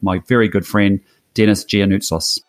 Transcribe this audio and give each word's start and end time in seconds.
my 0.00 0.20
very 0.28 0.48
good 0.48 0.66
friend, 0.66 1.00
Denis 1.34 1.64
Giannoutsos. 1.64 2.40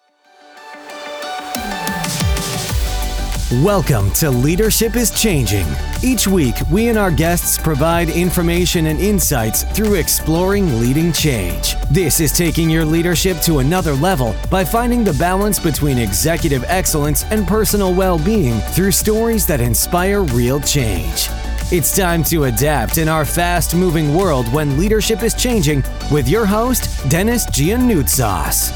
Welcome 3.64 4.12
to 4.14 4.32
Leadership 4.32 4.96
is 4.96 5.12
Changing. 5.12 5.68
Each 6.04 6.28
week, 6.28 6.56
we 6.72 6.90
and 6.90 6.98
our 6.98 7.12
guests 7.12 7.60
provide 7.60 8.10
information 8.10 8.88
and 8.88 9.00
insights 9.00 9.64
through 9.64 9.94
exploring 9.94 10.80
leading 10.80 11.14
change. 11.14 11.76
This 11.92 12.20
is 12.20 12.32
taking 12.32 12.72
your 12.72 12.84
leadership 12.84 13.38
to 13.42 13.60
another 13.60 13.94
level 13.94 14.36
by 14.50 14.66
finding 14.66 15.04
the 15.04 15.14
balance 15.14 15.60
between 15.60 16.00
executive 16.00 16.66
excellence 16.68 17.24
and 17.26 17.48
personal 17.48 17.94
well 17.94 18.18
being 18.18 18.60
through 18.74 18.92
stories 18.92 19.46
that 19.46 19.62
inspire 19.62 20.24
real 20.24 20.60
change. 20.60 21.30
It's 21.72 21.96
time 21.96 22.24
to 22.26 22.44
adapt 22.44 23.00
in 23.00 23.10
our 23.10 23.26
fast 23.26 23.74
moving 23.74 24.14
world 24.14 24.48
when 24.54 24.78
leadership 24.78 25.24
is 25.24 25.34
changing 25.34 25.82
with 26.12 26.30
your 26.30 26.46
host, 26.46 27.10
Denis 27.10 27.48
Giannoutsos. 27.48 28.70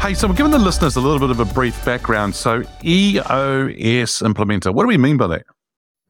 Hey, 0.00 0.14
so 0.14 0.26
we're 0.26 0.32
giving 0.32 0.52
the 0.52 0.58
listeners 0.58 0.96
a 0.96 1.02
little 1.02 1.18
bit 1.18 1.28
of 1.28 1.38
a 1.38 1.44
brief 1.44 1.84
background. 1.84 2.34
So, 2.34 2.62
EOS 2.82 4.22
implementer, 4.22 4.72
what 4.72 4.84
do 4.84 4.86
we 4.86 4.96
mean 4.96 5.18
by 5.18 5.26
that? 5.26 5.44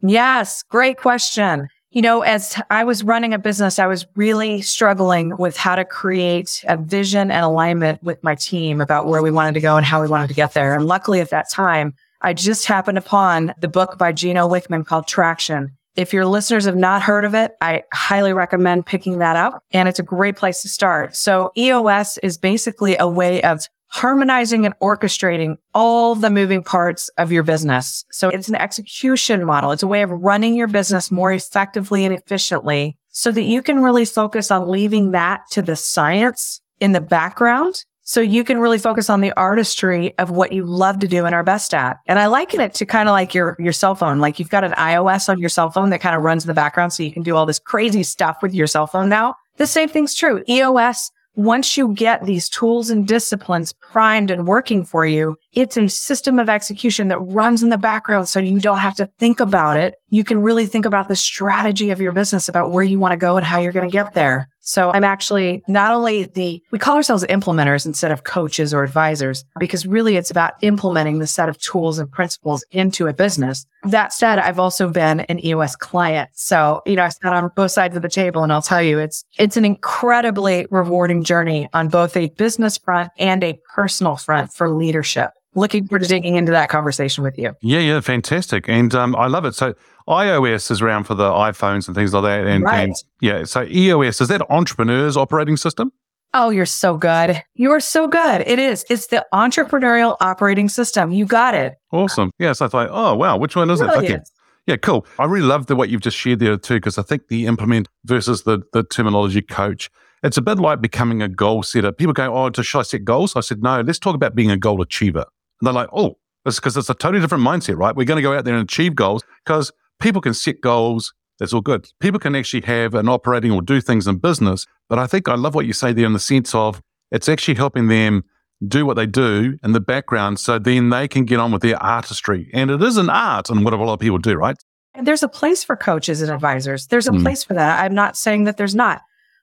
Yes, 0.03 0.63
great 0.63 0.99
question. 0.99 1.67
You 1.91 2.03
know, 2.03 2.21
as 2.21 2.63
I 2.71 2.85
was 2.85 3.03
running 3.03 3.35
a 3.35 3.39
business, 3.39 3.81
I 3.81 3.89
was 3.89 4.07
really 4.15 4.63
struggling 4.63 5.37
with 5.37 5.57
how 5.57 5.75
to 5.75 5.85
create 5.85 6.65
a 6.69 6.77
vision 6.77 7.33
and 7.33 7.45
alignment 7.45 8.01
with 8.05 8.23
my 8.23 8.37
team 8.37 8.81
about 8.81 9.09
where 9.09 9.21
we 9.21 9.33
wanted 9.33 9.55
to 9.55 9.61
go 9.61 9.77
and 9.77 9.85
how 9.85 10.01
we 10.01 10.07
wanted 10.07 10.29
to 10.29 10.35
get 10.35 10.55
there. 10.55 10.77
And 10.77 10.87
luckily 10.87 11.21
at 11.21 11.31
that 11.31 11.51
time, 11.51 11.95
I 12.27 12.33
just 12.33 12.67
happened 12.67 12.99
upon 12.99 13.55
the 13.61 13.69
book 13.69 13.99
by 13.99 14.11
Gino 14.11 14.49
Wickman 14.49 14.85
called 14.85 15.07
Traction. 15.07 15.77
If 15.95 16.13
your 16.13 16.27
listeners 16.27 16.65
have 16.65 16.75
not 16.75 17.01
heard 17.01 17.25
of 17.25 17.37
it, 17.37 17.53
I 17.61 17.85
highly 17.93 18.33
recommend 18.33 18.85
picking 18.85 19.21
that 19.21 19.37
up. 19.37 19.63
And 19.71 19.89
it's 19.89 20.01
a 20.01 20.03
great 20.03 20.35
place 20.35 20.61
to 20.63 20.69
start. 20.69 21.15
So 21.15 21.53
EOS 21.57 22.19
is 22.25 22.37
basically 22.37 22.97
a 22.99 23.07
way 23.07 23.43
of 23.43 23.69
harmonizing 23.91 24.67
and 24.67 24.75
orchestrating 24.81 25.55
all 25.73 26.17
the 26.17 26.29
moving 26.29 26.65
parts 26.65 27.09
of 27.11 27.31
your 27.31 27.45
business. 27.45 28.05
So 28.11 28.29
it's 28.29 28.49
an 28.49 28.57
execution 28.57 29.45
model. 29.45 29.71
It's 29.71 29.85
a 29.85 29.87
way 29.87 30.03
of 30.03 30.11
running 30.11 30.57
your 30.57 30.67
business 30.67 31.13
more 31.13 31.33
effectively 31.33 32.05
and 32.05 32.13
efficiently 32.13 32.99
so 33.11 33.31
that 33.31 33.43
you 33.43 33.63
can 33.63 33.85
really 33.85 34.05
focus 34.05 34.51
on 34.51 34.69
leaving 34.69 35.13
that 35.13 35.43
to 35.53 35.63
the 35.63 35.77
science 35.77 36.61
in 36.81 36.91
the 36.91 37.01
background. 37.01 37.85
So 38.09 38.21
you 38.21 38.45
can 38.45 38.59
really 38.59 38.79
focus 38.79 39.11
on 39.11 39.21
the 39.21 39.33
artistry 39.33 40.17
of 40.19 40.31
what 40.31 40.53
you 40.53 40.65
love 40.65 41.01
to 41.01 41.09
do 41.09 41.27
and 41.27 41.35
are 41.35 41.43
best 41.43 41.75
at. 41.75 41.99
And 42.07 42.21
I 42.21 42.27
liken 42.27 42.61
it 42.61 42.73
to 42.75 42.87
kind 42.87 43.09
of 43.09 43.13
like 43.13 43.35
your, 43.35 43.57
your 43.59 43.73
cell 43.73 43.97
phone. 43.97 44.21
Like 44.21 44.39
you've 44.39 44.49
got 44.49 44.63
an 44.63 44.73
iOS 44.73 45.29
on 45.29 45.41
your 45.41 45.49
cell 45.49 45.71
phone 45.71 45.91
that 45.91 46.01
kind 46.01 46.15
of 46.15 46.23
runs 46.23 46.45
in 46.45 46.49
the 46.49 46.55
background. 46.55 46.93
So 46.93 47.03
you 47.03 47.11
can 47.11 47.25
do 47.25 47.35
all 47.35 47.47
this 47.47 47.59
crazy 47.59 48.05
stuff 48.05 48.39
with 48.43 48.55
your 48.55 48.69
cell 48.69 48.87
phone 48.87 49.09
now. 49.09 49.35
The 49.57 49.67
same 49.67 49.89
thing's 49.89 50.15
true. 50.15 50.45
EOS 50.49 51.11
once 51.37 51.77
you 51.77 51.93
get 51.93 52.25
these 52.25 52.49
tools 52.49 52.89
and 52.89 53.07
disciplines 53.07 53.75
primed 53.75 54.31
and 54.31 54.47
working 54.47 54.85
for 54.85 55.05
you, 55.05 55.37
it's 55.53 55.77
a 55.77 55.87
system 55.87 56.39
of 56.39 56.49
execution 56.49 57.09
that 57.09 57.19
runs 57.19 57.63
in 57.63 57.69
the 57.69 57.77
background 57.77 58.27
so 58.27 58.41
you 58.41 58.59
don't 58.59 58.79
have 58.79 58.97
to 58.97 59.07
think 59.19 59.39
about 59.39 59.77
it. 59.77 59.97
You 60.09 60.25
can 60.25 60.41
really 60.41 60.65
think 60.65 60.87
about 60.87 61.09
the 61.09 61.17
strategy 61.17 61.91
of 61.91 62.01
your 62.01 62.13
business 62.13 62.49
about 62.49 62.71
where 62.71 62.85
you 62.85 62.99
want 62.99 63.13
to 63.13 63.19
go 63.19 63.37
and 63.37 63.45
how 63.45 63.61
you're 63.61 63.73
going 63.73 63.89
to 63.89 63.93
get 63.93 64.15
there. 64.15 64.49
So 64.67 64.91
I'm 64.91 65.05
actually 65.05 65.63
not 65.69 65.93
only 65.93 66.25
the, 66.25 66.61
we 66.73 66.79
call 66.81 66.97
ourselves 66.97 67.25
implementers 67.25 67.87
instead 67.87 68.11
of 68.11 68.25
coaches 68.25 68.75
or 68.75 68.83
advisors, 68.83 69.45
because 69.61 69.87
really 69.87 70.17
it's 70.17 70.31
about 70.31 70.55
implementing 70.61 71.21
the 71.21 71.27
set 71.29 71.49
of 71.49 71.57
tools 71.59 72.01
and 72.01 72.11
principles 72.11 72.65
into 72.73 73.07
a 73.07 73.13
business. 73.13 73.65
That 73.85 74.13
said, 74.13 74.41
I've 74.41 74.59
also 74.59 74.91
been 74.91 75.21
an 75.21 75.45
EOS 75.45 75.77
client. 75.77 76.31
So, 76.35 76.83
you 76.85 76.97
know, 76.97 77.05
I 77.05 77.11
sat 77.11 77.33
on 77.33 77.49
both 77.55 77.71
sides 77.71 77.95
of 77.95 78.03
the 78.03 78.09
table 78.09 78.43
and 78.43 78.53
I'll 78.53 78.61
tell 78.61 78.83
you, 78.83 78.99
it's, 78.99 79.25
it's 79.39 79.57
an 79.57 79.65
incredibly 79.65 80.67
rewarding 80.69 81.23
journey 81.23 81.69
on 81.73 81.87
both 81.87 82.17
a 82.17 82.31
business 82.31 82.77
front 82.77 83.13
and 83.19 83.45
a 83.45 83.61
personal 83.73 84.17
front 84.17 84.53
for 84.53 84.69
leadership. 84.69 85.31
Looking 85.57 85.87
forward 85.89 86.03
to 86.03 86.09
digging 86.09 86.37
into 86.37 86.53
that 86.53 86.69
conversation 86.69 87.25
with 87.25 87.37
you. 87.39 87.57
Yeah, 87.63 87.81
yeah, 87.81 88.01
fantastic. 88.01 88.69
And 88.69 88.95
um, 88.95 89.17
I 89.17 89.27
love 89.27 89.45
it. 89.45 89.55
So, 89.55 89.75
iOS 90.09 90.71
is 90.71 90.81
around 90.81 91.05
for 91.05 91.15
the 91.15 91.29
iPhones 91.29 91.89
and 91.89 91.95
things 91.97 92.13
like 92.15 92.23
that. 92.23 92.47
And, 92.47 92.63
Right. 92.63 92.85
and 92.85 92.95
yeah, 93.21 93.45
so 93.45 93.65
EOS, 93.65 94.21
is 94.21 94.29
that 94.29 94.43
entrepreneurs 94.51 95.17
operating 95.17 95.57
system? 95.57 95.91
Oh, 96.35 96.51
you're 96.51 96.67
so 96.67 96.97
good. 96.97 97.43
You 97.55 97.73
are 97.73 97.81
so 97.81 98.07
good. 98.07 98.43
It 98.47 98.59
is. 98.59 98.85
It's 98.91 99.07
the 99.07 99.25
entrepreneurial 99.33 100.17
operating 100.21 100.69
system. 100.69 101.11
You 101.11 101.25
got 101.25 101.55
it. 101.55 101.75
Awesome. 101.93 102.31
Yes, 102.39 102.47
yeah, 102.47 102.53
so 102.53 102.65
I 102.67 102.69
thought, 102.69 102.89
oh, 102.93 103.17
wow, 103.17 103.37
which 103.37 103.57
one 103.57 103.71
is 103.71 103.81
it? 103.81 103.87
Brilliant. 103.89 104.29
Yeah, 104.67 104.77
cool. 104.77 105.07
I 105.19 105.25
really 105.25 105.47
love 105.47 105.67
the 105.67 105.77
what 105.77 105.89
you've 105.89 106.01
just 106.01 106.17
shared 106.17 106.41
there 106.41 106.57
too, 106.57 106.75
because 106.75 106.99
I 106.99 107.03
think 107.03 107.29
the 107.29 107.47
implement 107.47 107.89
versus 108.05 108.43
the 108.43 108.63
the 108.73 108.83
terminology 108.83 109.41
coach, 109.41 109.89
it's 110.25 110.37
a 110.37 110.43
bit 110.43 110.59
like 110.59 110.81
becoming 110.81 111.23
a 111.23 111.29
goal 111.29 111.63
setter. 111.63 111.93
People 111.93 112.13
go, 112.13 112.35
oh, 112.37 112.51
should 112.63 112.79
I 112.81 112.83
set 112.83 113.05
goals? 113.05 113.37
I 113.37 113.41
said, 113.41 113.63
no, 113.63 113.81
let's 113.81 114.01
talk 114.01 114.17
about 114.17 114.35
being 114.35 114.51
a 114.51 114.57
goal 114.57 114.83
achiever. 114.83 115.25
And 115.61 115.67
they're 115.67 115.75
like, 115.75 115.89
oh, 115.93 116.19
it's 116.45 116.57
because 116.61 116.77
it's 116.77 116.91
a 116.91 116.95
totally 116.95 117.21
different 117.21 117.45
mindset, 117.45 117.77
right? 117.77 117.95
We're 117.95 118.05
going 118.05 118.17
to 118.17 118.23
go 118.23 118.37
out 118.37 118.45
there 118.45 118.55
and 118.55 118.63
achieve 118.63 118.95
goals 118.95 119.25
because 119.45 119.73
people 120.01 120.21
can 120.21 120.35
set 120.35 120.61
goals. 120.61 121.13
That's 121.39 121.53
all 121.53 121.61
good. 121.61 121.89
People 122.01 122.21
can 122.21 122.35
actually 122.35 122.63
have 122.63 122.95
an 122.95 123.09
operating 123.09 123.51
or 123.53 123.61
do 123.63 123.81
things 123.81 124.07
in 124.07 124.19
business. 124.19 124.67
But 124.89 124.99
I 124.99 125.07
think 125.07 125.29
I 125.29 125.35
love 125.35 125.55
what 125.55 125.67
you 125.67 125.73
say 125.73 125.93
there 125.93 126.07
in 126.07 126.13
the 126.13 126.19
sense 126.19 126.55
of 126.55 126.81
it's 127.11 127.29
actually 127.29 127.55
helping 127.57 127.89
them 127.89 128.25
do 128.67 128.87
what 128.87 128.95
they 128.95 129.07
do 129.07 129.59
in 129.63 129.73
the 129.73 129.81
background 129.81 130.39
so 130.41 130.59
then 130.59 130.89
they 130.89 131.07
can 131.09 131.25
get 131.25 131.39
on 131.39 131.53
with 131.53 131.63
their 131.63 131.83
artistry. 131.83 132.49
And 132.55 132.71
it 132.71 132.83
is 132.83 132.97
an 132.97 133.11
art 133.11 133.51
and 133.51 133.65
what 133.65 133.75
a 133.75 133.77
lot 133.77 133.93
of 133.95 134.01
people 134.01 134.19
do, 134.19 134.35
right? 134.35 134.57
And 134.95 135.07
there's 135.07 135.23
a 135.23 135.29
place 135.29 135.63
for 135.63 135.77
coaches 135.77 136.23
and 136.23 136.31
advisors. 136.31 136.87
There's 136.87 137.07
a 137.07 137.13
Mm. 137.13 137.23
place 137.23 137.45
for 137.45 137.53
that. 137.53 137.85
I'm 137.85 137.95
not 137.95 138.17
saying 138.17 138.45
that 138.45 138.57
there's 138.57 138.75
not. 138.75 139.03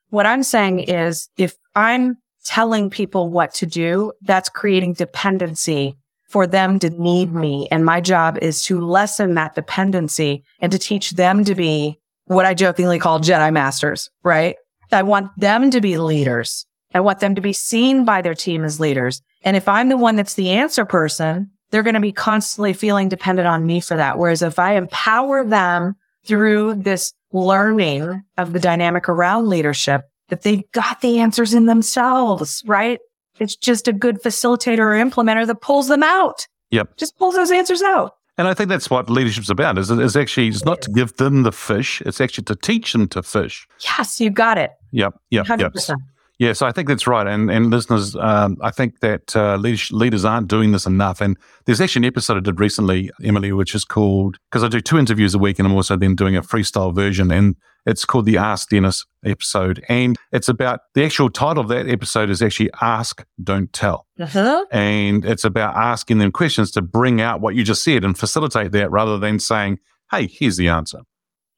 What 0.09 0.25
I'm 0.25 0.41
saying 0.41 0.79
is 0.79 1.29
if 1.37 1.55
I'm 1.75 2.17
telling 2.43 2.89
people 2.89 3.29
what 3.29 3.53
to 3.55 3.67
do, 3.67 4.13
that's 4.23 4.49
creating 4.49 4.93
dependency 4.93 5.95
for 6.33 6.47
them 6.47 6.79
to 6.79 6.89
need 6.89 7.31
me. 7.31 7.67
And 7.69 7.85
my 7.85 8.01
job 8.01 8.39
is 8.41 8.63
to 8.63 8.81
lessen 8.81 9.35
that 9.35 9.53
dependency 9.53 10.43
and 10.59 10.71
to 10.71 10.79
teach 10.79 11.11
them 11.11 11.45
to 11.45 11.53
be 11.53 11.99
what 12.25 12.47
I 12.47 12.55
jokingly 12.55 12.97
call 12.97 13.19
Jedi 13.19 13.53
masters, 13.53 14.09
right? 14.23 14.55
I 14.91 15.03
want 15.03 15.29
them 15.37 15.69
to 15.69 15.79
be 15.79 15.99
leaders. 15.99 16.65
I 16.95 17.01
want 17.01 17.19
them 17.19 17.35
to 17.35 17.41
be 17.41 17.53
seen 17.53 18.03
by 18.03 18.23
their 18.23 18.33
team 18.33 18.63
as 18.63 18.79
leaders. 18.79 19.21
And 19.43 19.55
if 19.55 19.67
I'm 19.67 19.89
the 19.89 19.97
one 19.97 20.15
that's 20.15 20.33
the 20.33 20.49
answer 20.49 20.85
person, 20.85 21.51
they're 21.69 21.83
going 21.83 21.93
to 21.93 21.99
be 21.99 22.11
constantly 22.11 22.73
feeling 22.73 23.09
dependent 23.09 23.47
on 23.47 23.67
me 23.67 23.79
for 23.79 23.95
that. 23.95 24.17
Whereas 24.17 24.41
if 24.41 24.57
I 24.57 24.73
empower 24.73 25.43
them 25.43 25.95
through 26.25 26.75
this 26.75 27.13
learning 27.31 28.23
of 28.39 28.53
the 28.53 28.59
dynamic 28.59 29.07
around 29.07 29.49
leadership, 29.49 30.01
that 30.29 30.41
they've 30.41 30.63
got 30.71 31.01
the 31.01 31.19
answers 31.19 31.53
in 31.53 31.67
themselves, 31.67 32.63
right? 32.65 32.99
It's 33.39 33.55
just 33.55 33.87
a 33.87 33.93
good 33.93 34.21
facilitator 34.21 34.79
or 34.79 34.91
implementer 34.93 35.45
that 35.47 35.61
pulls 35.61 35.87
them 35.87 36.03
out. 36.03 36.47
Yep. 36.71 36.97
Just 36.97 37.17
pulls 37.17 37.35
those 37.35 37.51
answers 37.51 37.81
out. 37.81 38.15
And 38.37 38.47
I 38.47 38.53
think 38.53 38.69
that's 38.69 38.89
what 38.89 39.09
leadership's 39.09 39.49
about. 39.49 39.77
Is 39.77 39.91
is 39.91 40.15
actually 40.15 40.47
it's 40.47 40.65
not 40.65 40.81
to 40.83 40.91
give 40.91 41.15
them 41.17 41.43
the 41.43 41.51
fish; 41.51 42.01
it's 42.01 42.19
actually 42.19 42.45
to 42.45 42.55
teach 42.55 42.91
them 42.93 43.07
to 43.09 43.21
fish. 43.21 43.67
Yes, 43.81 44.19
you 44.19 44.31
got 44.31 44.57
it. 44.57 44.71
Yep, 44.91 45.13
yep, 45.29 45.45
Hundred 45.45 45.65
yep. 45.65 45.73
percent. 45.73 46.01
Yeah, 46.39 46.53
so 46.53 46.65
I 46.65 46.71
think 46.71 46.87
that's 46.87 47.05
right. 47.05 47.27
And 47.27 47.51
and 47.51 47.69
listeners, 47.69 48.15
um, 48.15 48.57
I 48.61 48.71
think 48.71 49.01
that 49.01 49.35
uh, 49.35 49.57
leaders, 49.57 49.91
leaders 49.91 50.25
aren't 50.25 50.47
doing 50.47 50.71
this 50.71 50.87
enough. 50.87 51.21
And 51.21 51.37
there's 51.65 51.79
actually 51.79 52.07
an 52.07 52.11
episode 52.11 52.37
I 52.37 52.39
did 52.39 52.59
recently, 52.59 53.11
Emily, 53.23 53.51
which 53.51 53.75
is 53.75 53.85
called 53.85 54.39
because 54.49 54.63
I 54.63 54.67
do 54.67 54.81
two 54.81 54.97
interviews 54.97 55.35
a 55.35 55.39
week, 55.39 55.59
and 55.59 55.67
I'm 55.67 55.75
also 55.75 55.95
then 55.95 56.15
doing 56.15 56.35
a 56.35 56.41
freestyle 56.41 56.93
version, 56.93 57.31
and 57.31 57.55
it's 57.85 58.05
called 58.05 58.25
the 58.25 58.37
Ask 58.37 58.69
Denis 58.69 59.05
episode, 59.25 59.83
and 59.89 60.17
it's 60.31 60.49
about 60.49 60.81
the 60.93 61.03
actual 61.03 61.29
title 61.29 61.61
of 61.61 61.69
that 61.69 61.87
episode 61.89 62.29
is 62.29 62.41
actually 62.41 62.69
Ask, 62.81 63.25
Don't 63.43 63.71
Tell. 63.73 64.07
Uh-huh. 64.19 64.65
And 64.71 65.25
it's 65.25 65.43
about 65.43 65.75
asking 65.75 66.17
them 66.19 66.31
questions 66.31 66.71
to 66.71 66.81
bring 66.81 67.21
out 67.21 67.41
what 67.41 67.55
you 67.55 67.63
just 67.63 67.83
said 67.83 68.03
and 68.03 68.17
facilitate 68.17 68.71
that 68.73 68.91
rather 68.91 69.17
than 69.17 69.39
saying, 69.39 69.79
hey, 70.11 70.27
here's 70.27 70.57
the 70.57 70.67
answer. 70.69 70.99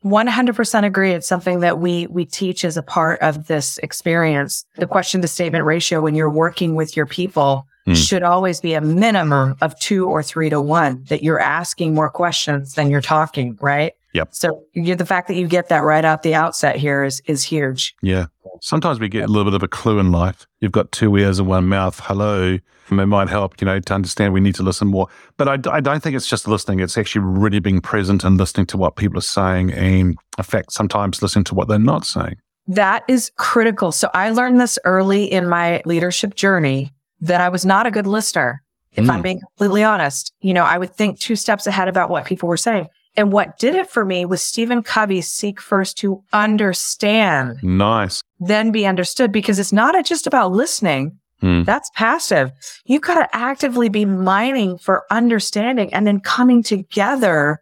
100% 0.04 0.86
agree. 0.86 1.12
It's 1.14 1.28
something 1.28 1.62
that 1.62 1.80
we, 1.80 2.06
we 2.08 2.26
teach 2.26 2.64
as 2.64 2.78
a 2.78 2.84
part 2.84 3.20
of 3.22 3.48
this 3.48 3.80
experience. 3.80 4.66
The 4.78 4.86
question 4.86 5.22
to 5.22 5.28
statement 5.28 5.66
ratio 5.66 6.02
when 6.02 6.14
you're 6.14 6.30
working 6.30 6.76
with 6.76 6.96
your 6.96 7.06
people 7.08 7.68
Hmm. 7.86 7.94
should 7.94 8.24
always 8.24 8.62
be 8.62 8.74
a 8.74 8.82
minimum 8.82 9.56
of 9.62 9.78
two 9.80 10.08
or 10.08 10.24
three 10.24 10.50
to 10.50 10.60
one 10.60 11.04
that 11.10 11.22
you're 11.22 11.40
asking 11.40 11.94
more 11.94 12.10
questions 12.10 12.74
than 12.74 12.90
you're 12.90 13.00
talking, 13.00 13.58
right? 13.62 13.94
Yep. 14.16 14.30
So 14.32 14.64
you 14.74 14.96
the 14.96 15.06
fact 15.06 15.28
that 15.28 15.36
you 15.36 15.46
get 15.46 15.68
that 15.68 15.84
right 15.84 16.06
out 16.06 16.24
the 16.24 16.34
outset 16.34 16.78
here 16.78 17.04
is, 17.04 17.22
is 17.26 17.44
huge. 17.44 17.94
Yeah. 18.02 18.28
Sometimes 18.62 18.98
we 18.98 19.10
get 19.10 19.26
a 19.26 19.28
little 19.28 19.44
bit 19.44 19.54
of 19.54 19.62
a 19.62 19.68
clue 19.68 20.00
in 20.00 20.14
life. 20.14 20.48
You've 20.62 20.72
got 20.72 20.94
two 20.94 21.18
ears 21.18 21.38
and 21.38 21.50
one 21.50 21.68
mouth. 21.68 22.00
Hello. 22.00 22.58
And 22.90 23.00
it 23.02 23.08
might 23.08 23.28
help, 23.28 23.60
you 23.60 23.66
know, 23.66 23.80
to 23.80 23.94
understand 23.94 24.32
we 24.32 24.40
need 24.40 24.56
to 24.56 24.64
listen 24.64 24.88
more. 24.88 25.08
But 25.36 25.50
I, 25.50 25.76
I 25.76 25.82
don't 25.82 26.02
think 26.02 26.16
it's 26.16 26.30
just 26.30 26.48
listening. 26.48 26.80
It's 26.80 26.98
actually 26.98 27.26
really 27.26 27.60
being 27.60 27.82
present 27.82 28.24
and 28.24 28.38
listening 28.38 28.68
to 28.68 28.78
what 28.78 28.96
people 28.96 29.18
are 29.18 29.22
saying. 29.22 29.74
And 29.74 30.16
in 30.38 30.44
fact, 30.44 30.72
sometimes 30.72 31.22
listening 31.22 31.44
to 31.46 31.56
what 31.56 31.68
they're 31.68 31.78
not 31.78 32.06
saying. 32.06 32.38
That 32.68 33.04
is 33.10 33.32
critical. 33.38 33.92
So 33.92 34.10
I 34.14 34.30
learned 34.30 34.62
this 34.62 34.80
early 34.86 35.26
in 35.30 35.50
my 35.50 35.82
leadership 35.86 36.36
journey 36.36 36.94
that 37.20 37.42
I 37.42 37.50
was 37.50 37.66
not 37.66 37.86
a 37.86 37.92
good 37.92 38.08
listener. 38.08 38.62
If 38.94 39.04
Mm. 39.06 39.10
I'm 39.10 39.22
being 39.22 39.40
completely 39.42 39.84
honest, 39.84 40.34
you 40.40 40.54
know, 40.54 40.64
I 40.64 40.78
would 40.78 40.96
think 40.96 41.20
two 41.20 41.36
steps 41.36 41.68
ahead 41.68 41.90
about 41.90 42.10
what 42.10 42.24
people 42.24 42.48
were 42.48 42.56
saying. 42.56 42.88
And 43.18 43.32
what 43.32 43.58
did 43.58 43.76
it 43.76 43.90
for 43.90 44.04
me 44.04 44.26
was 44.26 44.42
Stephen 44.42 44.84
Covey's 44.84 45.30
seek 45.30 45.62
first 45.62 45.98
to 46.00 46.22
understand, 46.34 47.58
Nice. 47.64 48.22
then 48.40 48.72
be 48.72 48.86
understood, 48.86 49.32
because 49.32 49.60
it's 49.60 49.74
not 49.74 50.04
just 50.06 50.28
about 50.28 50.52
listening. 50.52 51.18
Hmm. 51.42 51.64
That's 51.64 51.90
passive. 51.96 52.52
You've 52.86 53.02
got 53.02 53.16
to 53.22 53.36
actively 53.36 53.90
be 53.90 54.06
mining 54.06 54.78
for 54.78 55.04
understanding 55.12 55.94
and 55.94 56.08
then 56.08 56.20
coming 56.20 56.64
together 56.64 57.62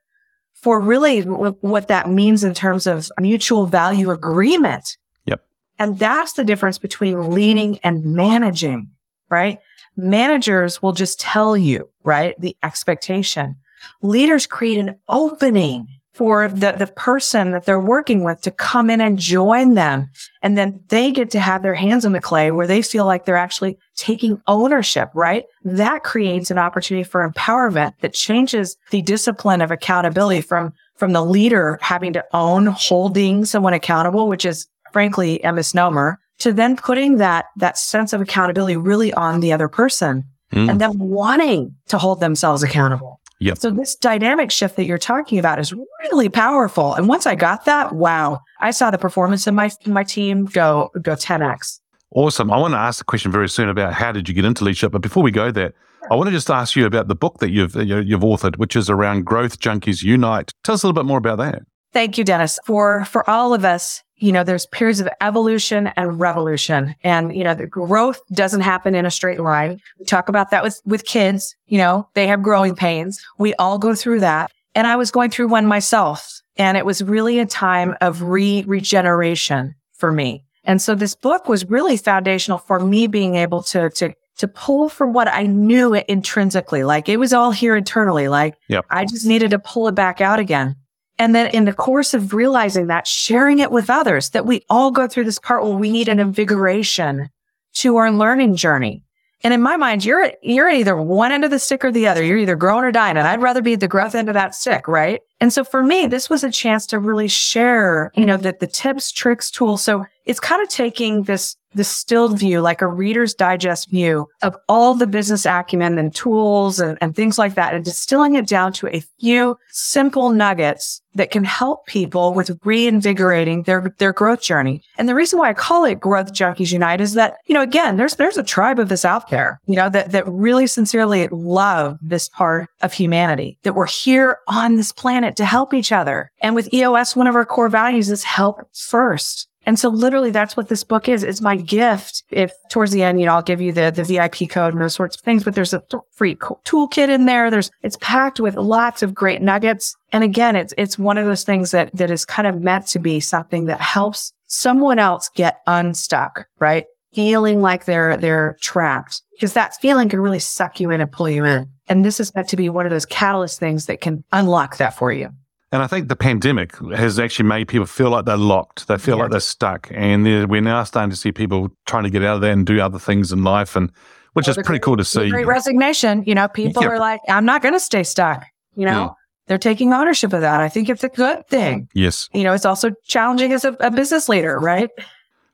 for 0.53 0.79
really 0.79 1.21
w- 1.21 1.57
what 1.61 1.88
that 1.88 2.09
means 2.09 2.44
in 2.44 2.53
terms 2.53 2.88
of 2.88 3.11
mutual 3.19 3.65
value 3.65 4.11
agreement. 4.11 4.97
Yep. 5.25 5.44
And 5.79 5.99
that's 5.99 6.33
the 6.33 6.44
difference 6.44 6.77
between 6.77 7.31
leading 7.31 7.79
and 7.79 8.06
managing, 8.06 8.89
right? 9.29 9.59
Managers 9.97 10.81
will 10.81 10.94
just 10.94 11.19
tell 11.19 11.57
you, 11.57 11.89
right? 12.03 12.39
The 12.39 12.56
expectation. 12.63 13.56
Leaders 14.01 14.45
create 14.45 14.80
an 14.80 14.95
opening 15.09 15.88
for 16.13 16.47
the, 16.47 16.74
the 16.74 16.88
person 16.88 17.51
that 17.51 17.65
they're 17.65 17.80
working 17.80 18.24
with 18.24 18.39
to 18.41 18.51
come 18.51 18.89
in 18.91 19.01
and 19.01 19.18
join 19.18 19.74
them. 19.74 20.07
And 20.44 20.56
then 20.56 20.80
they 20.89 21.12
get 21.12 21.31
to 21.31 21.39
have 21.39 21.63
their 21.63 21.74
hands 21.74 22.06
in 22.06 22.12
the 22.12 22.21
clay 22.21 22.51
where 22.51 22.68
they 22.68 22.83
feel 22.83 23.06
like 23.06 23.25
they're 23.25 23.35
actually 23.35 23.80
taking 23.95 24.39
ownership, 24.45 25.09
right? 25.15 25.45
That 25.63 26.03
creates 26.03 26.51
an 26.51 26.59
opportunity 26.59 27.03
for 27.03 27.27
empowerment 27.27 27.94
that 28.01 28.13
changes 28.13 28.77
the 28.91 29.01
discipline 29.01 29.62
of 29.62 29.71
accountability 29.71 30.41
from, 30.41 30.74
from 30.97 31.13
the 31.13 31.25
leader 31.25 31.80
having 31.81 32.13
to 32.13 32.24
own 32.31 32.68
holding 32.68 33.44
someone 33.44 33.74
accountable, 33.74 34.27
which 34.27 34.45
is 34.45 34.68
frankly 34.91 35.39
a 35.41 35.51
misnomer, 35.51 36.19
to 36.39 36.53
then 36.53 36.75
putting 36.75 37.18
that, 37.18 37.45
that 37.57 37.77
sense 37.77 38.13
of 38.13 38.21
accountability 38.21 38.77
really 38.77 39.12
on 39.13 39.39
the 39.39 39.51
other 39.51 39.68
person 39.68 40.25
Mm. 40.53 40.69
and 40.69 40.81
them 40.81 40.97
wanting 41.00 41.75
to 41.88 41.97
hold 41.97 42.19
themselves 42.19 42.62
accountable. 42.62 43.19
Yep. 43.44 43.57
So 43.60 43.69
this 43.72 43.95
dynamic 43.95 44.51
shift 44.51 44.75
that 44.78 44.86
you're 44.86 44.98
talking 44.98 45.38
about 45.38 45.60
is 45.60 45.74
really 46.01 46.30
powerful. 46.30 46.94
And 46.94 47.07
once 47.07 47.25
I 47.28 47.36
got 47.36 47.66
that, 47.66 47.94
wow, 47.94 48.40
I 48.62 48.72
saw 48.72 48.90
the 48.92 48.98
performance 48.98 49.48
of 49.48 49.54
my 49.54 49.69
my 49.86 50.04
team 50.04 50.45
go 50.45 50.90
go 51.01 51.13
10x. 51.16 51.80
Awesome. 52.16 52.51
I 52.51 52.57
want 52.57 52.74
to 52.74 52.78
ask 52.78 53.00
the 53.00 53.06
question 53.06 53.31
very 53.31 53.50
soon 53.50 53.69
about 53.69 53.94
how 53.94 54.12
did 54.12 54.30
you 54.30 54.36
get 54.36 54.45
into 54.45 54.63
leadership. 54.63 54.92
But 54.92 55.01
before 55.01 55.24
we 55.24 55.31
go 55.31 55.51
there, 55.51 55.74
I 56.12 56.16
want 56.16 56.28
to 56.28 56.31
just 56.31 56.50
ask 56.50 56.75
you 56.75 56.86
about 56.86 57.07
the 57.07 57.16
book 57.16 57.40
that 57.40 57.50
you've 57.51 57.75
you- 57.75 58.00
you've 58.01 58.22
authored, 58.22 58.57
which 58.57 58.75
is 58.75 58.90
around 58.90 59.25
Growth 59.25 59.60
Junkies 59.60 60.04
Unite. 60.04 60.51
Tell 60.63 60.75
us 60.75 60.84
a 60.84 60.88
little 60.88 61.01
bit 61.01 61.07
more 61.07 61.18
about 61.18 61.38
that. 61.40 61.63
Thank 61.92 62.18
you, 62.18 62.24
Denis. 62.24 62.60
For 62.66 63.06
for 63.06 63.28
all 63.30 63.54
of 63.54 63.66
us, 63.66 64.04
you 64.23 64.31
know, 64.31 64.45
there's 64.45 64.65
periods 64.67 65.01
of 65.01 65.09
evolution 65.19 65.87
and 65.97 66.17
revolution. 66.17 66.95
And, 67.03 67.35
you 67.35 67.43
know, 67.43 67.53
the 67.53 67.67
growth 67.67 68.21
doesn't 68.31 68.61
happen 68.61 68.95
in 68.95 69.05
a 69.05 69.11
straight 69.11 69.41
line. 69.41 69.81
We 69.99 70.05
talk 70.05 70.29
about 70.29 70.49
that 70.51 70.63
with, 70.63 70.81
with 70.85 71.03
kids, 71.03 71.57
you 71.67 71.77
know, 71.77 72.07
they 72.13 72.27
have 72.27 72.41
growing 72.41 72.73
pains. 72.73 73.21
We 73.37 73.53
all 73.55 73.77
go 73.77 73.93
through 73.93 74.21
that. 74.21 74.49
And 74.75 74.87
I 74.87 74.95
was 74.95 75.11
going 75.11 75.29
through 75.29 75.49
one 75.49 75.67
myself. 75.67 76.41
And 76.55 76.77
it 76.77 76.85
was 76.85 77.03
really 77.03 77.39
a 77.39 77.45
time 77.45 77.97
of 77.99 78.21
re 78.21 78.63
regeneration 78.65 79.75
for 79.91 80.09
me. 80.09 80.45
And 80.63 80.81
so 80.81 80.95
this 80.95 81.15
book 81.15 81.49
was 81.49 81.69
really 81.69 81.97
foundational 81.97 82.59
for 82.59 82.79
me 82.79 83.07
being 83.07 83.35
able 83.35 83.61
to, 83.63 83.89
to, 83.89 84.13
to 84.37 84.47
pull 84.47 84.87
from 84.87 85.11
what 85.11 85.27
I 85.27 85.47
knew 85.47 85.95
intrinsically. 85.95 86.85
Like 86.85 87.09
it 87.09 87.17
was 87.17 87.33
all 87.33 87.51
here 87.51 87.75
internally. 87.75 88.29
Like 88.29 88.55
Yep. 88.69 88.85
I 88.89 89.03
just 89.03 89.25
needed 89.25 89.51
to 89.51 89.59
pull 89.59 89.89
it 89.89 89.95
back 89.95 90.21
out 90.21 90.39
again. 90.39 90.77
And 91.19 91.36
then 91.36 91.48
in 91.48 91.65
the 91.65 91.74
course 91.74 92.13
of 92.13 92.33
realizing 92.33 92.88
that, 92.88 93.06
sharing 93.07 93.60
it 93.60 93.71
with 93.71 93.89
others, 93.89 94.31
that 94.31 94.45
we 94.45 94.63
all 94.69 94.92
go 94.92 95.07
through 95.07 95.25
this 95.25 95.39
part 95.39 95.63
where 95.63 95.74
we 95.74 95.92
need 95.92 96.10
an 96.10 96.19
invigoration 96.19 97.30
to 97.75 97.98
our 97.98 98.12
learning 98.12 98.56
journey. 98.56 99.04
And 99.44 99.54
in 99.54 99.62
my 99.62 99.77
mind, 99.77 100.06
you're, 100.06 100.31
you're 100.42 100.69
either 100.69 100.95
one 100.95 101.31
end 101.31 101.44
of 101.44 101.51
the 101.51 101.60
stick 101.60 101.83
or 101.83 101.92
the 101.92 102.07
other. 102.07 102.24
You're 102.24 102.38
either 102.38 102.56
growing 102.56 102.86
or 102.86 102.92
dying. 102.92 103.18
And 103.18 103.27
I'd 103.27 103.42
rather 103.42 103.62
be 103.62 103.74
at 103.74 103.81
the 103.81 103.88
growth 103.88 104.15
end 104.15 104.30
of 104.30 104.36
that 104.36 104.56
stick, 104.56 104.88
right? 104.88 105.21
And 105.44 105.51
so 105.51 105.66
for 105.66 105.84
me, 105.84 106.07
this 106.07 106.30
was 106.30 106.45
a 106.45 106.50
chance 106.50 106.86
to 106.86 107.00
really 107.00 107.28
share, 107.28 108.13
you 108.16 108.25
know, 108.25 108.38
the, 108.38 108.56
the 108.57 108.66
tips, 108.66 109.12
tricks, 109.12 109.51
tools. 109.51 109.84
So 109.84 110.06
it's 110.24 110.40
kind 110.40 110.62
of 110.62 110.69
taking 110.69 111.24
this, 111.24 111.57
distilled 111.75 112.38
view, 112.38 112.62
like 112.62 112.81
a 112.81 112.88
reader's 112.88 113.34
digest 113.34 113.90
view 113.90 114.28
of 114.42 114.56
all 114.69 114.94
the 114.94 115.07
business 115.07 115.45
acumen 115.45 115.98
and 115.98 116.13
tools 116.13 116.80
and, 116.80 116.98
and 117.01 117.16
things 117.16 117.38
like 117.38 117.56
that 117.56 117.74
and 117.74 117.84
distilling 117.84 118.36
it 118.36 118.48
down 118.48 118.74
to 118.74 118.88
a 118.88 119.04
few 119.19 119.57
simple 119.69 120.30
nuggets 120.30 121.01
that 121.16 121.30
can 121.30 121.44
help 121.44 121.86
people 121.86 122.34
with 122.34 122.57
reinvigorating 122.63 123.63
their, 123.63 123.94
their 124.00 124.13
growth 124.13 124.42
journey. 124.42 124.81
And 124.98 125.07
the 125.07 125.13
reason 125.13 125.38
why 125.38 125.50
I 125.50 125.54
call 125.54 125.86
it 125.86 126.00
Growth 126.00 126.34
Junkies 126.34 126.72
Unite 126.72 127.01
is 127.01 127.13
that, 127.13 127.38
you 127.45 127.54
know, 127.54 127.62
again, 127.62 127.98
there's, 127.98 128.16
there's 128.16 128.38
a 128.38 128.44
tribe 128.44 128.80
of 128.80 128.90
this 128.90 129.06
out 129.06 129.30
there, 129.30 129.60
you 129.68 129.75
know, 129.75 129.90
that, 129.90 130.12
that 130.12 130.28
really 130.28 130.66
sincerely 130.66 131.28
love 131.28 132.00
this 132.01 132.30
part 132.30 132.68
of 132.81 132.94
humanity, 132.94 133.60
that 133.62 133.75
we're 133.75 133.86
here 133.86 134.40
on 134.48 134.75
this 134.75 134.92
planet 134.92 135.32
to 135.38 135.45
help 135.45 135.74
each 135.74 135.91
other. 135.91 136.31
And 136.41 136.56
with 136.56 136.74
EOS, 136.74 137.15
one 137.15 137.27
of 137.27 137.35
our 137.35 137.45
core 137.45 137.69
values 137.69 138.09
is 138.09 138.24
help 138.24 138.62
first. 138.74 139.47
And 139.65 139.80
so 139.80 139.89
literally 139.89 140.31
that's 140.31 140.57
what 140.57 140.68
this 140.68 140.83
book 140.83 141.07
is. 141.07 141.24
It's 141.24 141.41
my 141.41 141.56
gift. 141.56 142.24
If 142.30 142.51
towards 142.69 142.91
the 142.91 143.03
end, 143.03 143.19
you 143.19 143.25
know, 143.25 143.33
I'll 143.33 143.41
give 143.41 143.62
you 143.62 143.71
the, 143.71 143.91
the 143.91 144.03
VIP 144.03 144.50
code 144.50 144.74
and 144.74 144.81
those 144.81 144.94
sorts 144.94 145.15
of 145.15 145.21
things, 145.21 145.44
but 145.44 145.56
there's 145.56 145.74
a 145.74 145.81
free 146.12 146.35
toolkit 146.35 147.09
in 147.09 147.25
there. 147.25 147.50
There's, 147.50 147.71
it's 147.81 147.97
packed 148.01 148.39
with 148.39 148.56
lots 148.56 149.03
of 149.03 149.13
great 149.13 149.41
nuggets. 149.41 149.95
And 150.12 150.24
again, 150.24 150.56
it's, 150.56 150.74
it's 150.77 151.00
one 151.00 151.18
of 151.18 151.25
those 151.25 151.44
things 151.44 151.71
that, 151.71 151.95
that 151.95 152.12
is 152.12 152.25
kind 152.25 152.47
of 152.47 152.62
meant 152.62 152.88
to 152.88 153.00
be 153.00 153.19
something 153.19 153.65
that 153.65 153.80
helps 153.80 154.33
someone 154.47 155.00
else 155.00 155.30
get 155.33 155.62
unstuck, 155.65 156.45
right? 156.59 156.85
Feeling 157.13 157.62
like 157.62 157.86
they're, 157.86 158.18
they're 158.18 158.57
trapped 158.62 159.21
because 159.33 159.54
that 159.54 159.75
feeling 159.75 160.10
can 160.10 160.19
really 160.19 160.39
suck 160.39 160.80
you 160.80 160.89
in 160.92 161.00
and 161.01 161.12
pull 161.12 161.30
you 161.30 161.45
in. 161.45 161.69
And 161.88 162.04
this 162.04 162.19
is 162.19 162.33
meant 162.33 162.50
to 162.50 162.56
be 162.57 162.69
one 162.69 162.86
of 162.86 162.89
those 162.92 163.06
catalyst 163.06 163.60
things 163.60 163.86
that 163.88 164.01
can 164.01 164.24
unlock 164.31 164.77
that 164.77 164.95
for 164.95 165.12
you. 165.12 165.30
And 165.71 165.81
I 165.81 165.88
think 165.88 166.07
the 166.07 166.15
pandemic 166.15 166.75
has 166.95 167.18
actually 167.19 167.50
made 167.50 167.68
people 167.68 167.86
feel 167.88 168.10
like 168.12 168.25
they're 168.25 168.38
locked. 168.38 168.88
They 168.88 168.98
feel 168.98 169.18
Yeah. 169.18 169.24
like 169.24 169.31
they're 169.31 169.39
stuck. 169.39 169.89
And 169.92 170.25
they're- 170.25 170.48
we're 170.48 170.62
now 170.62 170.83
starting 170.83 171.10
to 171.10 171.15
see 171.15 171.31
people 171.31 171.69
trying 171.88 172.04
to 172.04 172.10
get 172.12 172.24
out 172.24 172.36
of 172.36 172.42
there 172.42 172.51
and 172.54 172.65
do 172.65 172.80
other 172.80 173.00
things 173.00 173.31
in 173.31 173.44
life, 173.44 173.75
and 173.75 173.92
which 174.33 174.48
is 174.48 174.56
pretty 174.56 174.68
great- 174.69 174.81
cool 174.83 174.98
to 174.98 175.04
see. 175.04 175.30
Great 175.30 175.47
resignation. 175.47 176.23
You 176.26 176.35
know, 176.35 176.47
people 176.47 176.83
Yeah. 176.83 176.90
are 176.90 176.99
like, 176.99 177.21
I'm 177.28 177.45
not 177.45 177.61
going 177.64 177.73
to 177.73 177.80
stay 177.80 178.04
stuck. 178.04 178.44
You 178.76 178.85
know, 178.85 178.92
Yeah. 179.02 179.09
they're 179.47 179.57
taking 179.57 179.94
ownership 179.94 180.31
of 180.33 180.42
that. 180.42 180.61
I 180.61 180.69
think 180.69 180.90
it's 180.90 181.04
a 181.04 181.09
good 181.09 181.47
thing. 181.47 181.87
Yes. 181.94 182.30
You 182.33 182.44
know, 182.44 182.54
it's 182.54 182.66
also 182.66 182.92
challenging 183.06 183.52
as 183.52 183.66
a, 183.66 183.76
a 183.80 183.90
business 183.92 184.30
leader, 184.30 184.59
right? 184.59 184.90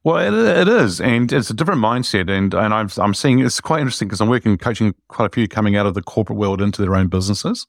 Well, 0.06 0.18
it, 0.18 0.60
it 0.60 0.68
is, 0.70 1.02
and 1.02 1.32
it's 1.32 1.50
a 1.50 1.54
different 1.54 1.82
mindset, 1.82 2.30
and 2.30 2.54
and 2.54 2.74
I'm 2.74 2.90
I'm 2.98 3.14
seeing 3.14 3.40
it's 3.40 3.60
quite 3.60 3.82
interesting 3.82 4.08
because 4.08 4.22
I'm 4.22 4.30
working 4.30 4.58
coaching 4.58 4.96
quite 5.10 5.26
a 5.26 5.30
few 5.30 5.46
coming 5.48 5.76
out 5.76 5.86
of 5.86 5.94
the 5.94 6.02
corporate 6.02 6.40
world 6.40 6.62
into 6.62 6.82
their 6.82 6.96
own 6.96 7.08
businesses, 7.08 7.68